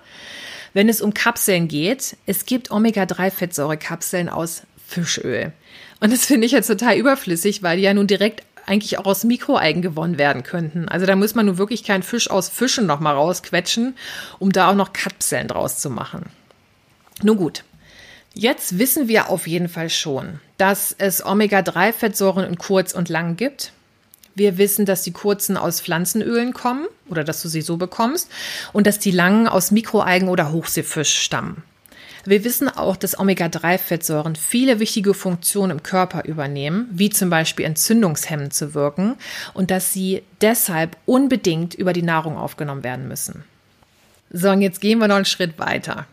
wenn 0.73 0.89
es 0.89 1.01
um 1.01 1.13
Kapseln 1.13 1.67
geht, 1.67 2.17
es 2.25 2.45
gibt 2.45 2.71
Omega-3-Fettsäurekapseln 2.71 4.29
aus 4.29 4.63
Fischöl. 4.87 5.51
Und 5.99 6.11
das 6.11 6.25
finde 6.25 6.45
ich 6.45 6.51
jetzt 6.51 6.67
total 6.67 6.95
überflüssig, 6.95 7.63
weil 7.63 7.77
die 7.77 7.83
ja 7.83 7.93
nun 7.93 8.07
direkt 8.07 8.43
eigentlich 8.65 8.97
auch 8.97 9.05
aus 9.05 9.23
Mikroalgen 9.23 9.81
gewonnen 9.81 10.17
werden 10.17 10.43
könnten. 10.43 10.87
Also 10.87 11.05
da 11.05 11.15
muss 11.15 11.35
man 11.35 11.45
nun 11.45 11.57
wirklich 11.57 11.83
keinen 11.83 12.03
Fisch 12.03 12.29
aus 12.29 12.49
Fischen 12.49 12.85
nochmal 12.85 13.15
rausquetschen, 13.15 13.95
um 14.39 14.51
da 14.51 14.69
auch 14.69 14.75
noch 14.75 14.93
Kapseln 14.93 15.47
draus 15.47 15.79
zu 15.79 15.89
machen. 15.89 16.27
Nun 17.23 17.37
gut. 17.37 17.63
Jetzt 18.33 18.79
wissen 18.79 19.07
wir 19.07 19.29
auf 19.29 19.45
jeden 19.45 19.67
Fall 19.67 19.89
schon, 19.89 20.39
dass 20.57 20.95
es 20.97 21.25
Omega-3-Fettsäuren 21.25 22.45
in 22.45 22.57
kurz 22.57 22.93
und 22.93 23.09
lang 23.09 23.35
gibt. 23.35 23.73
Wir 24.35 24.57
wissen, 24.57 24.85
dass 24.85 25.03
die 25.03 25.11
kurzen 25.11 25.57
aus 25.57 25.81
Pflanzenölen 25.81 26.53
kommen 26.53 26.87
oder 27.09 27.23
dass 27.23 27.41
du 27.41 27.49
sie 27.49 27.61
so 27.61 27.77
bekommst 27.77 28.29
und 28.73 28.87
dass 28.87 28.99
die 28.99 29.11
langen 29.11 29.47
aus 29.47 29.71
Mikroalgen 29.71 30.29
oder 30.29 30.51
Hochseefisch 30.51 31.19
stammen. 31.19 31.63
Wir 32.23 32.43
wissen 32.43 32.69
auch, 32.69 32.95
dass 32.95 33.19
Omega-3-Fettsäuren 33.19 34.35
viele 34.35 34.79
wichtige 34.79 35.13
Funktionen 35.13 35.71
im 35.71 35.83
Körper 35.83 36.25
übernehmen, 36.25 36.87
wie 36.91 37.09
zum 37.09 37.29
Beispiel 37.31 37.65
entzündungshemmend 37.65 38.53
zu 38.53 38.75
wirken 38.75 39.15
und 39.53 39.71
dass 39.71 39.91
sie 39.91 40.21
deshalb 40.39 40.97
unbedingt 41.05 41.73
über 41.73 41.93
die 41.93 42.03
Nahrung 42.03 42.37
aufgenommen 42.37 42.83
werden 42.83 43.07
müssen. 43.07 43.43
So, 44.29 44.51
und 44.51 44.61
jetzt 44.61 44.81
gehen 44.81 44.99
wir 44.99 45.07
noch 45.07 45.15
einen 45.15 45.25
Schritt 45.25 45.57
weiter. 45.57 46.05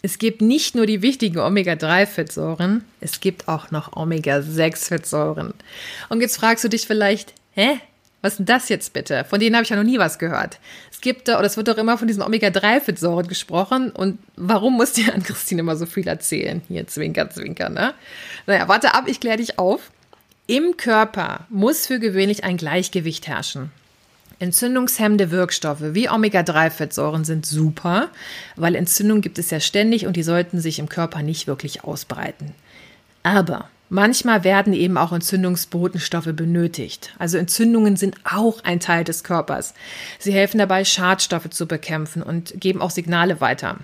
Es 0.00 0.18
gibt 0.18 0.42
nicht 0.42 0.74
nur 0.74 0.86
die 0.86 1.00
wichtigen 1.00 1.38
Omega-3-Fettsäuren, 1.38 2.84
es 3.00 3.20
gibt 3.20 3.46
auch 3.46 3.70
noch 3.70 3.94
Omega-6-Fettsäuren. 3.94 5.54
Und 6.08 6.20
jetzt 6.22 6.38
fragst 6.38 6.64
du 6.64 6.68
dich 6.68 6.86
vielleicht, 6.86 7.34
hä? 7.54 7.80
Was 8.22 8.34
ist 8.34 8.38
denn 8.38 8.46
das 8.46 8.68
jetzt 8.68 8.92
bitte? 8.92 9.24
Von 9.24 9.40
denen 9.40 9.56
habe 9.56 9.64
ich 9.64 9.70
ja 9.70 9.76
noch 9.76 9.82
nie 9.82 9.98
was 9.98 10.20
gehört. 10.20 10.60
Es 10.92 11.00
gibt 11.00 11.26
da, 11.26 11.38
oder 11.38 11.46
es 11.46 11.56
wird 11.56 11.66
doch 11.66 11.76
immer 11.76 11.98
von 11.98 12.06
diesen 12.06 12.22
Omega-3-Fettsäuren 12.22 13.26
gesprochen. 13.26 13.90
Und 13.90 14.20
warum 14.36 14.76
muss 14.76 14.92
dir 14.92 15.12
an 15.14 15.24
Christine 15.24 15.60
immer 15.60 15.76
so 15.76 15.86
viel 15.86 16.06
erzählen? 16.06 16.62
Hier, 16.68 16.86
Zwinker, 16.86 17.28
Zwinker, 17.30 17.68
ne? 17.68 17.94
Naja, 18.46 18.68
warte 18.68 18.94
ab, 18.94 19.04
ich 19.08 19.18
kläre 19.18 19.38
dich 19.38 19.58
auf. 19.58 19.90
Im 20.46 20.76
Körper 20.76 21.46
muss 21.50 21.86
für 21.86 21.98
gewöhnlich 21.98 22.44
ein 22.44 22.56
Gleichgewicht 22.56 23.26
herrschen. 23.26 23.72
Entzündungshemmende 24.38 25.30
Wirkstoffe 25.30 25.94
wie 25.94 26.08
Omega-3-Fettsäuren 26.08 27.24
sind 27.24 27.46
super, 27.46 28.08
weil 28.56 28.74
Entzündung 28.74 29.20
gibt 29.20 29.38
es 29.38 29.50
ja 29.50 29.60
ständig 29.60 30.06
und 30.06 30.16
die 30.16 30.24
sollten 30.24 30.60
sich 30.60 30.78
im 30.80 30.88
Körper 30.88 31.22
nicht 31.22 31.46
wirklich 31.46 31.84
ausbreiten. 31.84 32.52
Aber 33.22 33.68
Manchmal 33.94 34.42
werden 34.42 34.72
eben 34.72 34.96
auch 34.96 35.12
Entzündungsbotenstoffe 35.12 36.30
benötigt. 36.32 37.12
Also 37.18 37.36
Entzündungen 37.36 37.96
sind 37.96 38.16
auch 38.24 38.64
ein 38.64 38.80
Teil 38.80 39.04
des 39.04 39.22
Körpers. 39.22 39.74
Sie 40.18 40.32
helfen 40.32 40.56
dabei, 40.56 40.86
Schadstoffe 40.86 41.50
zu 41.50 41.66
bekämpfen 41.66 42.22
und 42.22 42.58
geben 42.58 42.80
auch 42.80 42.88
Signale 42.88 43.42
weiter. 43.42 43.76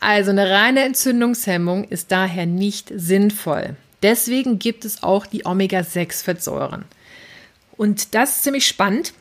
Also 0.00 0.30
eine 0.30 0.48
reine 0.48 0.84
Entzündungshemmung 0.84 1.84
ist 1.84 2.12
daher 2.12 2.46
nicht 2.46 2.90
sinnvoll. 2.96 3.76
Deswegen 4.02 4.58
gibt 4.58 4.86
es 4.86 5.02
auch 5.02 5.26
die 5.26 5.44
Omega-6-Fettsäuren. 5.44 6.86
Und 7.76 8.14
das 8.14 8.36
ist 8.36 8.44
ziemlich 8.44 8.66
spannend. 8.66 9.12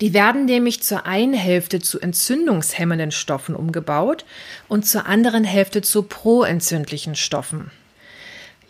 Die 0.00 0.14
werden 0.14 0.46
nämlich 0.46 0.82
zur 0.82 1.04
einen 1.04 1.34
Hälfte 1.34 1.80
zu 1.80 2.00
entzündungshemmenden 2.00 3.10
Stoffen 3.10 3.54
umgebaut 3.54 4.24
und 4.68 4.86
zur 4.86 5.04
anderen 5.04 5.44
Hälfte 5.44 5.82
zu 5.82 6.04
proentzündlichen 6.04 7.14
Stoffen. 7.14 7.70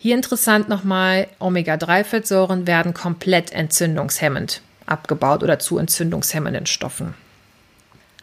Hier 0.05 0.13
interessant 0.13 0.69
nochmal, 0.69 1.27
Omega-3-Fettsäuren 1.39 2.67
werden 2.67 2.93
komplett 2.93 3.51
entzündungshemmend 3.51 4.61
abgebaut 4.85 5.41
oder 5.41 5.57
zu 5.57 5.79
entzündungshemmenden 5.79 6.67
Stoffen. 6.67 7.15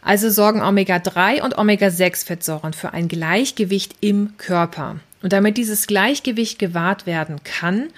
Also 0.01 0.29
sorgen 0.29 0.61
Omega-3 0.61 1.41
und 1.41 1.57
Omega-6-Fettsäuren 1.57 2.71
für 2.71 2.93
ein 2.93 3.09
Gleichgewicht 3.09 3.95
im 3.99 4.37
Körper. 4.37 5.01
Und 5.21 5.33
damit 5.33 5.57
dieses 5.57 5.85
Gleichgewicht 5.85 6.57
gewahrt 6.57 7.05
werden 7.05 7.43
kann, 7.43 7.89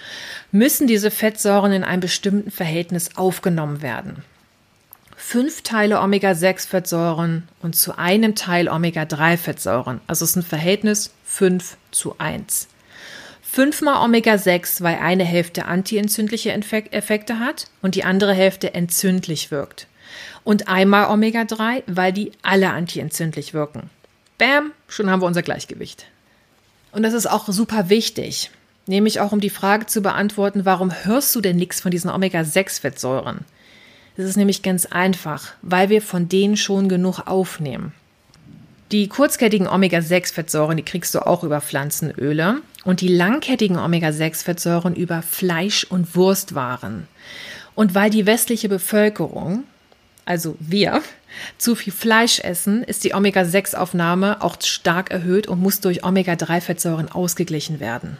müssen 0.51 0.88
diese 0.88 1.12
Fettsäuren 1.12 1.72
in 1.72 1.84
einem 1.84 2.01
bestimmten 2.01 2.50
Verhältnis 2.50 3.15
aufgenommen 3.18 3.84
werden. 3.84 4.24
Fünf 5.15 5.62
Teile 5.62 6.01
Omega-6-Fettsäuren 6.01 7.44
und 7.62 7.75
zu 7.75 7.96
einem 8.00 8.34
Teil 8.34 8.68
Omega-3-Fettsäuren. 8.68 10.01
Also 10.08 10.25
es 10.25 10.32
ist 10.32 10.38
ein 10.38 10.42
Verhältnis 10.42 11.13
5 11.25 11.77
zu 11.92 12.15
1 12.18 12.70
fünfmal 13.56 14.04
Omega-6, 14.04 14.84
weil 14.84 14.98
eine 14.98 15.24
Hälfte 15.24 15.64
antientzündliche 15.64 16.52
Effekte 16.52 17.40
hat 17.40 17.68
und 17.82 17.96
die 17.96 18.04
andere 18.04 18.34
Hälfte 18.34 18.74
entzündlich 18.74 19.50
wirkt. 19.50 19.88
Und 20.44 20.68
einmal 20.68 21.06
Omega-3, 21.06 21.84
weil 21.88 22.12
die 22.12 22.34
alle 22.42 22.72
antientzündlich 22.72 23.54
wirken. 23.54 23.90
Bam, 24.38 24.74
schon 24.90 25.10
haben 25.10 25.22
wir 25.22 25.26
unser 25.26 25.42
Gleichgewicht. 25.42 26.06
Und 26.92 27.04
das 27.04 27.14
ist 27.14 27.28
auch 27.28 27.48
super 27.48 27.88
wichtig, 27.88 28.52
nämlich 28.88 29.22
auch 29.22 29.32
um 29.32 29.40
die 29.40 29.50
Frage 29.50 29.86
zu 29.86 30.02
beantworten, 30.02 30.66
warum 30.66 30.92
hörst 31.06 31.34
du 31.34 31.40
denn 31.40 31.56
nichts 31.56 31.80
von 31.80 31.92
diesen 31.92 32.12
Omega-6-Fettsäuren? 32.12 33.46
Das 34.18 34.26
ist 34.26 34.36
nämlich 34.36 34.64
ganz 34.64 34.86
einfach, 34.86 35.54
weil 35.62 35.88
wir 35.88 36.02
von 36.02 36.28
denen 36.28 36.58
schon 36.58 36.90
genug 36.90 37.22
aufnehmen. 37.26 37.94
Die 38.92 39.08
kurzkettigen 39.08 39.70
Omega-6-Fettsäuren, 39.70 40.76
die 40.76 40.84
kriegst 40.84 41.16
du 41.16 41.26
auch 41.26 41.46
über 41.46 41.62
Pflanzenöle 41.62 42.62
und 42.86 43.01
die 43.01 43.10
langkettigen 43.10 43.77
Omega-6-Fettsäuren 43.77 44.96
über 44.96 45.22
Fleisch- 45.22 45.84
und 45.84 46.15
Wurstwaren. 46.15 47.08
Und 47.74 47.94
weil 47.96 48.10
die 48.10 48.25
westliche 48.25 48.70
Bevölkerung, 48.70 49.65
also 50.24 50.56
wir, 50.60 51.01
zu 51.58 51.75
viel 51.75 51.92
Fleisch 51.92 52.39
essen, 52.39 52.84
ist 52.84 53.04
die 53.04 53.13
Omega-6-Aufnahme 53.13 54.42
auch 54.42 54.56
stark 54.62 55.12
erhöht 55.12 55.48
und 55.48 55.62
muss 55.62 55.82
durch 55.82 56.06
Omega-3-Fettsäuren 56.06 57.12
ausgeglichen 57.12 57.82
werden. 57.82 58.18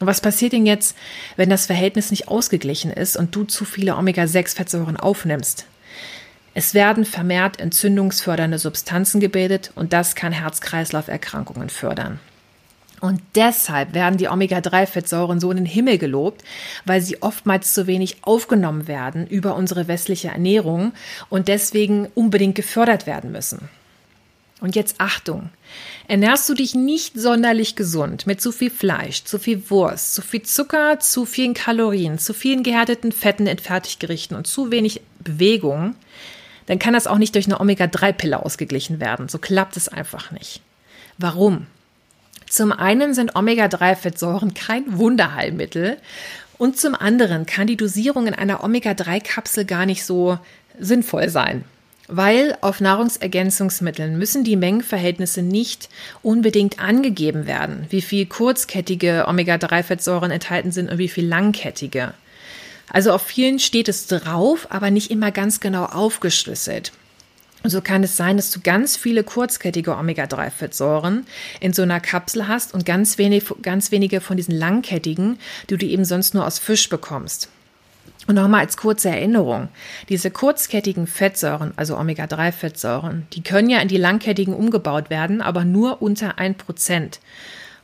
Und 0.00 0.06
was 0.06 0.20
passiert 0.20 0.52
denn 0.52 0.66
jetzt, 0.66 0.96
wenn 1.36 1.48
das 1.48 1.66
Verhältnis 1.66 2.10
nicht 2.10 2.28
ausgeglichen 2.28 2.90
ist 2.90 3.16
und 3.16 3.34
du 3.34 3.44
zu 3.44 3.64
viele 3.64 3.96
Omega-6-Fettsäuren 3.96 4.96
aufnimmst? 4.96 5.66
Es 6.54 6.72
werden 6.72 7.04
vermehrt 7.04 7.60
entzündungsfördernde 7.60 8.58
Substanzen 8.58 9.20
gebildet 9.20 9.72
und 9.74 9.92
das 9.92 10.14
kann 10.14 10.32
Herz-Kreislauf-Erkrankungen 10.32 11.68
fördern. 11.68 12.18
Und 13.00 13.20
deshalb 13.34 13.94
werden 13.94 14.16
die 14.16 14.28
Omega-3-Fettsäuren 14.28 15.38
so 15.38 15.50
in 15.50 15.58
den 15.58 15.66
Himmel 15.66 15.98
gelobt, 15.98 16.42
weil 16.86 17.02
sie 17.02 17.22
oftmals 17.22 17.74
zu 17.74 17.86
wenig 17.86 18.18
aufgenommen 18.22 18.88
werden 18.88 19.26
über 19.26 19.54
unsere 19.54 19.86
westliche 19.86 20.28
Ernährung 20.28 20.92
und 21.28 21.48
deswegen 21.48 22.06
unbedingt 22.14 22.54
gefördert 22.54 23.06
werden 23.06 23.32
müssen. 23.32 23.68
Und 24.60 24.74
jetzt 24.74 24.96
Achtung. 24.98 25.50
Ernährst 26.08 26.48
du 26.48 26.54
dich 26.54 26.74
nicht 26.74 27.18
sonderlich 27.20 27.76
gesund 27.76 28.26
mit 28.26 28.40
zu 28.40 28.52
viel 28.52 28.70
Fleisch, 28.70 29.24
zu 29.24 29.38
viel 29.38 29.68
Wurst, 29.68 30.14
zu 30.14 30.22
viel 30.22 30.42
Zucker, 30.42 30.98
zu 30.98 31.26
vielen 31.26 31.52
Kalorien, 31.52 32.18
zu 32.18 32.32
vielen 32.32 32.62
gehärteten 32.62 33.12
Fetten 33.12 33.46
in 33.46 33.58
Fertiggerichten 33.58 34.34
und 34.36 34.46
zu 34.46 34.70
wenig 34.70 35.02
Bewegung, 35.18 35.94
dann 36.66 36.78
kann 36.78 36.94
das 36.94 37.06
auch 37.06 37.18
nicht 37.18 37.34
durch 37.34 37.46
eine 37.46 37.60
Omega-3-Pille 37.60 38.44
ausgeglichen 38.44 38.98
werden. 38.98 39.28
So 39.28 39.38
klappt 39.38 39.76
es 39.76 39.88
einfach 39.88 40.30
nicht. 40.30 40.62
Warum? 41.18 41.66
Zum 42.48 42.72
einen 42.72 43.14
sind 43.14 43.34
Omega-3-Fettsäuren 43.34 44.54
kein 44.54 44.98
Wunderheilmittel 44.98 45.96
und 46.58 46.78
zum 46.78 46.94
anderen 46.94 47.44
kann 47.46 47.66
die 47.66 47.76
Dosierung 47.76 48.26
in 48.26 48.34
einer 48.34 48.62
Omega-3-Kapsel 48.62 49.64
gar 49.64 49.86
nicht 49.86 50.04
so 50.04 50.38
sinnvoll 50.78 51.28
sein. 51.28 51.64
Weil 52.08 52.56
auf 52.60 52.80
Nahrungsergänzungsmitteln 52.80 54.16
müssen 54.16 54.44
die 54.44 54.54
Mengenverhältnisse 54.54 55.42
nicht 55.42 55.88
unbedingt 56.22 56.78
angegeben 56.78 57.46
werden, 57.46 57.86
wie 57.90 58.00
viel 58.00 58.26
kurzkettige 58.26 59.24
Omega-3-Fettsäuren 59.26 60.30
enthalten 60.30 60.70
sind 60.70 60.90
und 60.90 60.98
wie 60.98 61.08
viel 61.08 61.26
langkettige. 61.26 62.14
Also 62.88 63.12
auf 63.12 63.22
vielen 63.22 63.58
steht 63.58 63.88
es 63.88 64.06
drauf, 64.06 64.68
aber 64.70 64.92
nicht 64.92 65.10
immer 65.10 65.32
ganz 65.32 65.58
genau 65.58 65.84
aufgeschlüsselt. 65.84 66.92
So 67.64 67.80
kann 67.80 68.04
es 68.04 68.16
sein, 68.16 68.36
dass 68.36 68.50
du 68.50 68.60
ganz 68.60 68.96
viele 68.96 69.24
kurzkettige 69.24 69.96
Omega-3-Fettsäuren 69.96 71.26
in 71.60 71.72
so 71.72 71.82
einer 71.82 72.00
Kapsel 72.00 72.46
hast 72.46 72.74
und 72.74 72.86
ganz, 72.86 73.18
wenig, 73.18 73.44
ganz 73.62 73.90
wenige 73.90 74.20
von 74.20 74.36
diesen 74.36 74.54
langkettigen, 74.54 75.38
die 75.68 75.76
du 75.76 75.86
eben 75.86 76.04
sonst 76.04 76.34
nur 76.34 76.46
aus 76.46 76.58
Fisch 76.58 76.88
bekommst. 76.88 77.48
Und 78.26 78.34
nochmal 78.34 78.60
als 78.60 78.76
kurze 78.76 79.08
Erinnerung, 79.08 79.68
diese 80.08 80.30
kurzkettigen 80.30 81.06
Fettsäuren, 81.06 81.72
also 81.76 81.96
Omega-3-Fettsäuren, 81.96 83.26
die 83.32 83.42
können 83.42 83.70
ja 83.70 83.78
in 83.78 83.88
die 83.88 83.98
langkettigen 83.98 84.54
umgebaut 84.54 85.10
werden, 85.10 85.40
aber 85.40 85.64
nur 85.64 86.02
unter 86.02 86.38
1%. 86.38 87.18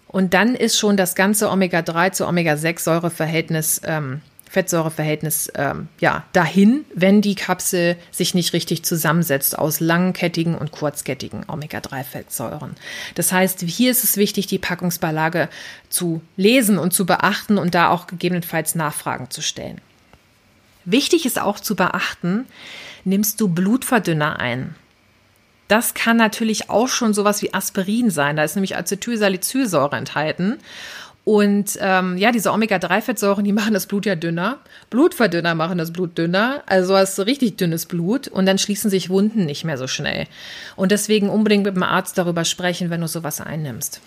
Und 0.09 0.35
dann 0.35 0.55
ist 0.55 0.79
schon 0.79 0.97
das 0.97 1.14
ganze 1.14 1.49
Omega-3 1.49 2.12
zu 2.12 2.26
Omega-6-Säureverhältnis 2.26 3.83
ähm, 3.85 4.21
Fettsäureverhältnis 4.52 5.50
ähm, 5.54 5.88
ja, 5.99 6.25
dahin, 6.35 6.85
wenn 6.94 7.23
die 7.23 7.35
Kapsel 7.35 7.97
sich 8.11 8.35
nicht 8.35 8.52
richtig 8.52 8.85
zusammensetzt 8.85 9.59
aus 9.59 9.80
langkettigen 9.80 10.54
und 10.54 10.73
kurzkettigen 10.73 11.44
Omega-3-Fettsäuren. 11.49 12.76
Das 13.14 13.32
heißt, 13.32 13.61
hier 13.62 13.90
ist 13.90 14.04
es 14.04 14.18
wichtig, 14.18 14.49
die 14.49 14.59
Packungsbeilage 14.59 15.49
zu 15.88 16.21
lesen 16.37 16.76
und 16.76 16.92
zu 16.92 17.06
beachten 17.06 17.56
und 17.56 17.75
da 17.75 17.88
auch 17.88 18.06
gegebenenfalls 18.06 18.75
Nachfragen 18.75 19.30
zu 19.30 19.40
stellen. 19.40 19.80
Wichtig 20.85 21.25
ist 21.25 21.40
auch 21.40 21.59
zu 21.59 21.75
beachten, 21.75 22.44
nimmst 23.04 23.40
du 23.40 23.49
Blutverdünner 23.49 24.38
ein. 24.38 24.75
Das 25.68 25.94
kann 25.94 26.18
natürlich 26.18 26.68
auch 26.68 26.88
schon 26.88 27.14
sowas 27.14 27.40
wie 27.40 27.54
Aspirin 27.54 28.11
sein. 28.11 28.37
Da 28.37 28.44
ist 28.44 28.56
nämlich 28.56 28.76
Acetylsalicylsäure 28.76 29.97
enthalten. 29.97 30.59
Und 31.25 31.79
ähm, 31.81 32.17
ja, 32.17 32.33
diese 32.33 32.50
Omega-3-Fettsäuren, 32.50 33.45
die 33.45 33.52
machen 33.52 33.75
das 33.75 33.87
Blut 33.87 34.07
ja 34.07 34.17
dünner. 34.17 34.59
Blutverdünner 34.91 35.55
machen 35.55 35.79
das 35.79 35.93
Blut 35.93 36.19
dünner. 36.19 36.64
Also 36.67 36.97
hast 36.97 37.17
du 37.17 37.23
richtig 37.23 37.57
dünnes 37.57 37.87
Blut 37.87 38.26
und 38.26 38.45
dann 38.47 38.59
schließen 38.59 38.91
sich 38.91 39.09
Wunden 39.09 39.47
nicht 39.47 39.64
mehr 39.64 39.79
so 39.79 39.87
schnell. 39.87 40.26
Und 40.75 40.91
deswegen 40.91 41.29
unbedingt 41.29 41.64
mit 41.64 41.76
dem 41.76 41.85
Arzt 41.85 42.19
darüber 42.19 42.45
sprechen, 42.45 42.91
wenn 42.91 43.00
du 43.00 43.07
sowas 43.07 43.41
einnimmst. 43.41 44.00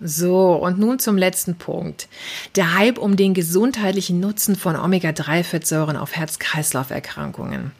So, 0.00 0.52
und 0.54 0.78
nun 0.78 0.98
zum 0.98 1.16
letzten 1.16 1.54
Punkt. 1.54 2.08
Der 2.56 2.74
Hype 2.74 2.98
um 2.98 3.16
den 3.16 3.32
gesundheitlichen 3.32 4.20
Nutzen 4.20 4.56
von 4.56 4.76
Omega-3-Fettsäuren 4.76 5.96
auf 5.96 6.16
Herz-Kreislauf-Erkrankungen. 6.16 7.70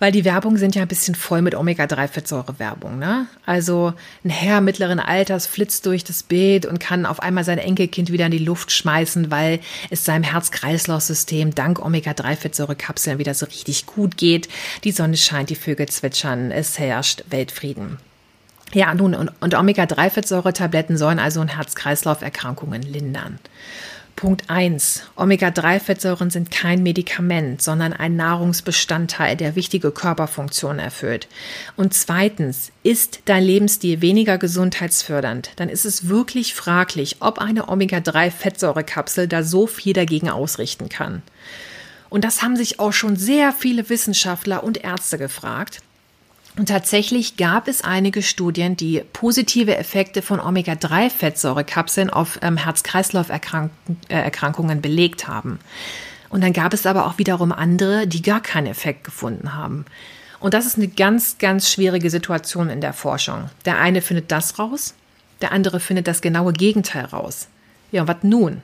Weil 0.00 0.10
die 0.10 0.24
Werbung 0.24 0.56
sind 0.56 0.74
ja 0.74 0.82
ein 0.82 0.88
bisschen 0.88 1.14
voll 1.14 1.40
mit 1.40 1.54
Omega-3-Fettsäure-Werbung, 1.54 2.98
ne? 2.98 3.26
Also 3.46 3.94
ein 4.24 4.30
Herr 4.30 4.60
mittleren 4.60 4.98
Alters 4.98 5.46
flitzt 5.46 5.86
durch 5.86 6.02
das 6.02 6.24
Bild 6.24 6.66
und 6.66 6.80
kann 6.80 7.06
auf 7.06 7.20
einmal 7.20 7.44
sein 7.44 7.58
Enkelkind 7.58 8.10
wieder 8.10 8.26
in 8.26 8.32
die 8.32 8.38
Luft 8.38 8.72
schmeißen, 8.72 9.30
weil 9.30 9.60
es 9.90 10.04
seinem 10.04 10.24
Herz-Kreislauf-System 10.24 11.54
dank 11.54 11.78
Omega-3-Fettsäure-Kapseln 11.78 13.18
wieder 13.18 13.34
so 13.34 13.46
richtig 13.46 13.86
gut 13.86 14.16
geht. 14.16 14.48
Die 14.82 14.92
Sonne 14.92 15.16
scheint, 15.16 15.50
die 15.50 15.54
Vögel 15.54 15.88
zwitschern, 15.88 16.50
es 16.50 16.78
herrscht 16.78 17.24
Weltfrieden. 17.30 17.98
Ja, 18.72 18.92
nun, 18.94 19.14
und, 19.14 19.30
und 19.40 19.54
Omega-3-Fettsäure-Tabletten 19.54 20.96
sollen 20.96 21.20
also 21.20 21.40
Herz-Kreislauf-Erkrankungen 21.44 22.82
lindern. 22.82 23.38
Punkt 24.24 24.48
1. 24.48 25.02
Omega-3-Fettsäuren 25.16 26.30
sind 26.30 26.50
kein 26.50 26.82
Medikament, 26.82 27.60
sondern 27.60 27.92
ein 27.92 28.16
Nahrungsbestandteil, 28.16 29.36
der 29.36 29.54
wichtige 29.54 29.90
Körperfunktionen 29.90 30.78
erfüllt. 30.78 31.28
Und 31.76 31.92
zweitens, 31.92 32.72
ist 32.82 33.20
dein 33.26 33.44
Lebensstil 33.44 34.00
weniger 34.00 34.38
gesundheitsfördernd, 34.38 35.50
dann 35.56 35.68
ist 35.68 35.84
es 35.84 36.08
wirklich 36.08 36.54
fraglich, 36.54 37.16
ob 37.20 37.38
eine 37.38 37.68
Omega-3-Fettsäurekapsel 37.68 39.28
da 39.28 39.42
so 39.42 39.66
viel 39.66 39.92
dagegen 39.92 40.30
ausrichten 40.30 40.88
kann. 40.88 41.20
Und 42.08 42.24
das 42.24 42.40
haben 42.40 42.56
sich 42.56 42.80
auch 42.80 42.94
schon 42.94 43.16
sehr 43.16 43.52
viele 43.52 43.90
Wissenschaftler 43.90 44.64
und 44.64 44.82
Ärzte 44.82 45.18
gefragt. 45.18 45.82
Und 46.56 46.68
tatsächlich 46.68 47.36
gab 47.36 47.66
es 47.66 47.82
einige 47.82 48.22
Studien, 48.22 48.76
die 48.76 49.02
positive 49.12 49.76
Effekte 49.76 50.22
von 50.22 50.38
Omega-3-Fettsäurekapseln 50.38 52.10
auf 52.10 52.38
ähm, 52.42 52.56
Herz-Kreislauf-Erkrankungen 52.56 54.78
äh, 54.78 54.80
belegt 54.80 55.26
haben. 55.26 55.58
Und 56.30 56.42
dann 56.42 56.52
gab 56.52 56.72
es 56.72 56.86
aber 56.86 57.06
auch 57.06 57.18
wiederum 57.18 57.50
andere, 57.50 58.06
die 58.06 58.22
gar 58.22 58.40
keinen 58.40 58.68
Effekt 58.68 59.02
gefunden 59.02 59.54
haben. 59.54 59.84
Und 60.38 60.54
das 60.54 60.66
ist 60.66 60.76
eine 60.76 60.88
ganz, 60.88 61.38
ganz 61.38 61.70
schwierige 61.70 62.10
Situation 62.10 62.70
in 62.70 62.80
der 62.80 62.92
Forschung. 62.92 63.50
Der 63.64 63.80
eine 63.80 64.00
findet 64.00 64.30
das 64.30 64.58
raus, 64.58 64.94
der 65.40 65.50
andere 65.50 65.80
findet 65.80 66.06
das 66.06 66.20
genaue 66.20 66.52
Gegenteil 66.52 67.06
raus. 67.06 67.48
Ja, 67.90 68.02
und 68.02 68.08
was 68.08 68.22
nun? 68.22 68.62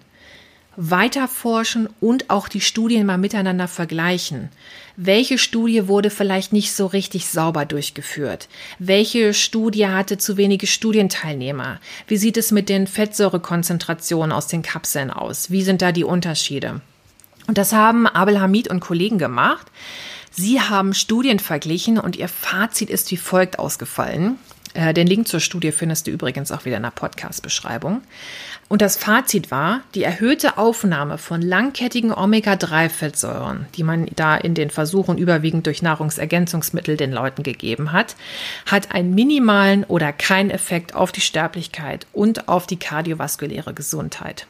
Weiter 0.76 1.28
forschen 1.28 1.88
und 2.00 2.30
auch 2.30 2.48
die 2.48 2.60
Studien 2.60 3.06
mal 3.06 3.18
miteinander 3.18 3.68
vergleichen. 3.68 4.50
Welche 4.96 5.38
Studie 5.38 5.88
wurde 5.88 6.10
vielleicht 6.10 6.52
nicht 6.52 6.72
so 6.72 6.86
richtig 6.86 7.26
sauber 7.26 7.64
durchgeführt? 7.64 8.48
Welche 8.78 9.34
Studie 9.34 9.88
hatte 9.88 10.18
zu 10.18 10.36
wenige 10.36 10.66
Studienteilnehmer? 10.66 11.80
Wie 12.06 12.16
sieht 12.16 12.36
es 12.36 12.50
mit 12.50 12.68
den 12.68 12.86
Fettsäurekonzentrationen 12.86 14.32
aus 14.32 14.46
den 14.46 14.62
Kapseln 14.62 15.10
aus? 15.10 15.50
Wie 15.50 15.62
sind 15.62 15.82
da 15.82 15.92
die 15.92 16.04
Unterschiede? 16.04 16.80
Und 17.46 17.58
das 17.58 17.72
haben 17.72 18.06
Abel 18.06 18.40
Hamid 18.40 18.68
und 18.68 18.80
Kollegen 18.80 19.18
gemacht. 19.18 19.66
Sie 20.30 20.60
haben 20.60 20.94
Studien 20.94 21.38
verglichen 21.38 21.98
und 21.98 22.16
ihr 22.16 22.28
Fazit 22.28 22.90
ist 22.90 23.10
wie 23.10 23.16
folgt 23.16 23.58
ausgefallen. 23.58 24.38
Äh, 24.74 24.94
den 24.94 25.06
Link 25.06 25.26
zur 25.26 25.40
Studie 25.40 25.72
findest 25.72 26.06
du 26.06 26.10
übrigens 26.10 26.52
auch 26.52 26.64
wieder 26.64 26.76
in 26.76 26.82
der 26.82 26.90
Podcast-Beschreibung. 26.90 28.02
Und 28.68 28.82
das 28.82 28.96
Fazit 28.96 29.50
war, 29.50 29.80
die 29.96 30.04
erhöhte 30.04 30.56
Aufnahme 30.56 31.18
von 31.18 31.42
langkettigen 31.42 32.12
Omega-3-Fettsäuren, 32.12 33.66
die 33.74 33.82
man 33.82 34.06
da 34.14 34.36
in 34.36 34.54
den 34.54 34.70
Versuchen 34.70 35.18
überwiegend 35.18 35.66
durch 35.66 35.82
Nahrungsergänzungsmittel 35.82 36.96
den 36.96 37.10
Leuten 37.10 37.42
gegeben 37.42 37.90
hat, 37.90 38.14
hat 38.66 38.92
einen 38.92 39.14
minimalen 39.14 39.82
oder 39.84 40.12
keinen 40.12 40.50
Effekt 40.50 40.94
auf 40.94 41.10
die 41.10 41.20
Sterblichkeit 41.20 42.06
und 42.12 42.48
auf 42.48 42.68
die 42.68 42.78
kardiovaskuläre 42.78 43.74
Gesundheit. 43.74 44.46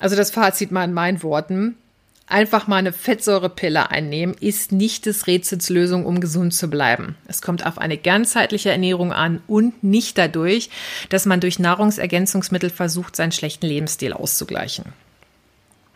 Also 0.00 0.16
das 0.16 0.32
Fazit 0.32 0.72
mal 0.72 0.82
in 0.84 0.92
meinen 0.92 1.22
Worten 1.22 1.76
einfach 2.32 2.66
mal 2.66 2.76
eine 2.76 2.92
Fettsäurepille 2.92 3.90
einnehmen, 3.90 4.34
ist 4.40 4.72
nicht 4.72 5.06
des 5.06 5.26
Rätsels 5.26 5.68
Lösung, 5.68 6.06
um 6.06 6.20
gesund 6.20 6.54
zu 6.54 6.68
bleiben. 6.68 7.16
Es 7.28 7.42
kommt 7.42 7.64
auf 7.66 7.78
eine 7.78 7.98
ganzheitliche 7.98 8.70
Ernährung 8.70 9.12
an 9.12 9.42
und 9.46 9.84
nicht 9.84 10.18
dadurch, 10.18 10.70
dass 11.10 11.26
man 11.26 11.40
durch 11.40 11.58
Nahrungsergänzungsmittel 11.58 12.70
versucht, 12.70 13.14
seinen 13.14 13.32
schlechten 13.32 13.66
Lebensstil 13.66 14.12
auszugleichen. 14.12 14.86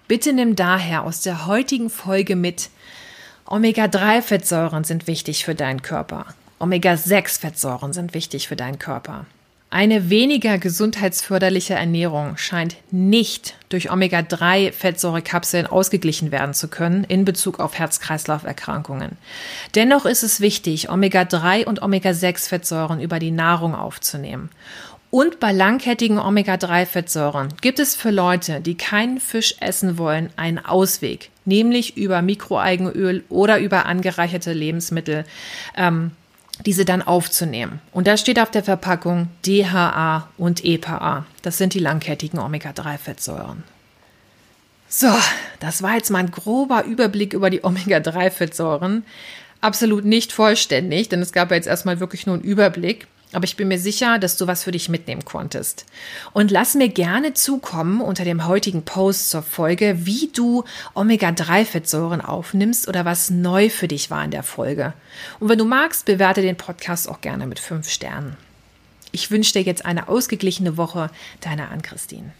Bitte 0.09 0.33
nimm 0.33 0.55
daher 0.55 1.03
aus 1.03 1.22
der 1.22 1.46
heutigen 1.46 1.90
Folge 1.90 2.37
mit, 2.37 2.70
Omega-3-Fettsäuren 3.46 4.85
sind 4.85 5.07
wichtig 5.07 5.44
für 5.44 5.55
deinen 5.55 5.83
Körper. 5.83 6.27
Omega-6-Fettsäuren 6.59 7.92
sind 7.92 8.12
wichtig 8.12 8.49
für 8.49 8.57
deinen 8.57 8.79
Körper. 8.79 9.27
Eine 9.69 10.11
weniger 10.11 10.59
gesundheitsförderliche 10.59 11.75
Ernährung 11.75 12.37
scheint 12.37 12.77
nicht 12.93 13.57
durch 13.69 13.91
Omega-3-Fettsäurekapseln 13.91 15.67
ausgeglichen 15.67 16.31
werden 16.31 16.55
zu 16.55 16.69
können 16.69 17.03
in 17.05 17.25
Bezug 17.25 17.59
auf 17.59 17.77
Herz-Kreislauf-Erkrankungen. 17.77 19.19
Dennoch 19.75 20.07
ist 20.07 20.23
es 20.23 20.41
wichtig, 20.41 20.89
Omega-3 20.89 21.67
und 21.67 21.83
Omega-6-Fettsäuren 21.83 23.01
über 23.01 23.19
die 23.19 23.33
Nahrung 23.33 23.75
aufzunehmen. 23.75 24.51
Und 25.11 25.41
bei 25.41 25.51
langkettigen 25.51 26.19
Omega-3-Fettsäuren 26.19 27.49
gibt 27.61 27.81
es 27.81 27.97
für 27.97 28.11
Leute, 28.11 28.61
die 28.61 28.77
keinen 28.77 29.19
Fisch 29.19 29.57
essen 29.61 29.99
wollen, 29.99 30.31
einen 30.37 30.65
Ausweg, 30.65 31.31
nämlich 31.45 31.97
über 31.97 32.23
Mikroalgenöl 32.23 33.25
oder 33.29 33.59
über 33.59 33.87
angereicherte 33.87 34.53
Lebensmittel. 34.53 35.25
Ähm, 35.77 36.13
diese 36.64 36.85
dann 36.85 37.03
aufzunehmen. 37.03 37.81
Und 37.92 38.07
da 38.07 38.16
steht 38.16 38.40
auf 38.40 38.51
der 38.51 38.64
Verpackung 38.64 39.29
DHA 39.45 40.29
und 40.38 40.64
EPA. 40.64 41.27
Das 41.42 41.59
sind 41.59 41.75
die 41.75 41.79
langkettigen 41.79 42.38
Omega-3-Fettsäuren. 42.38 43.64
So, 44.88 45.12
das 45.61 45.83
war 45.83 45.95
jetzt 45.95 46.11
mal 46.11 46.21
ein 46.21 46.31
grober 46.31 46.85
Überblick 46.85 47.35
über 47.35 47.51
die 47.51 47.61
Omega-3-Fettsäuren. 47.64 49.05
Absolut 49.61 50.05
nicht 50.05 50.33
vollständig, 50.33 51.09
denn 51.09 51.21
es 51.23 51.33
gab 51.33 51.51
ja 51.51 51.57
jetzt 51.57 51.66
erstmal 51.66 52.01
wirklich 52.01 52.27
nur 52.27 52.37
einen 52.37 52.45
Überblick. 52.45 53.07
Aber 53.33 53.45
ich 53.45 53.57
bin 53.57 53.69
mir 53.69 53.79
sicher, 53.79 54.19
dass 54.19 54.37
du 54.37 54.47
was 54.47 54.65
für 54.65 54.71
dich 54.71 54.89
mitnehmen 54.89 55.25
konntest. 55.25 55.85
Und 56.33 56.51
lass 56.51 56.75
mir 56.75 56.89
gerne 56.89 57.35
zukommen 57.35 58.01
unter 58.01 58.25
dem 58.25 58.47
heutigen 58.47 58.85
Post 58.85 59.31
zur 59.31 59.43
Folge, 59.43 60.07
wie 60.07 60.31
du 60.33 60.65
Omega-3-Fettsäuren 60.95 62.21
aufnimmst 62.21 62.89
oder 62.89 63.05
was 63.05 63.31
neu 63.31 63.69
für 63.69 63.89
dich 63.89 64.11
war 64.11 64.25
in 64.25 64.31
der 64.31 64.45
Folge. 64.45 64.95
Und 65.41 65.49
wenn 65.49 65.59
du 65.59 65.65
magst, 65.65 66.07
bewerte 66.07 66.41
den 66.41 66.57
Podcast 66.57 67.09
auch 67.09 67.21
gerne 67.21 67.47
mit 67.47 67.59
fünf 67.59 67.91
Sternen. 67.91 68.37
Ich 69.12 69.31
wünsche 69.31 69.55
dir 69.55 69.62
jetzt 69.62 69.85
eine 69.85 70.09
ausgeglichene 70.09 70.77
Woche. 70.77 71.11
Deine 71.41 71.69
Ann-Christine. 71.69 72.33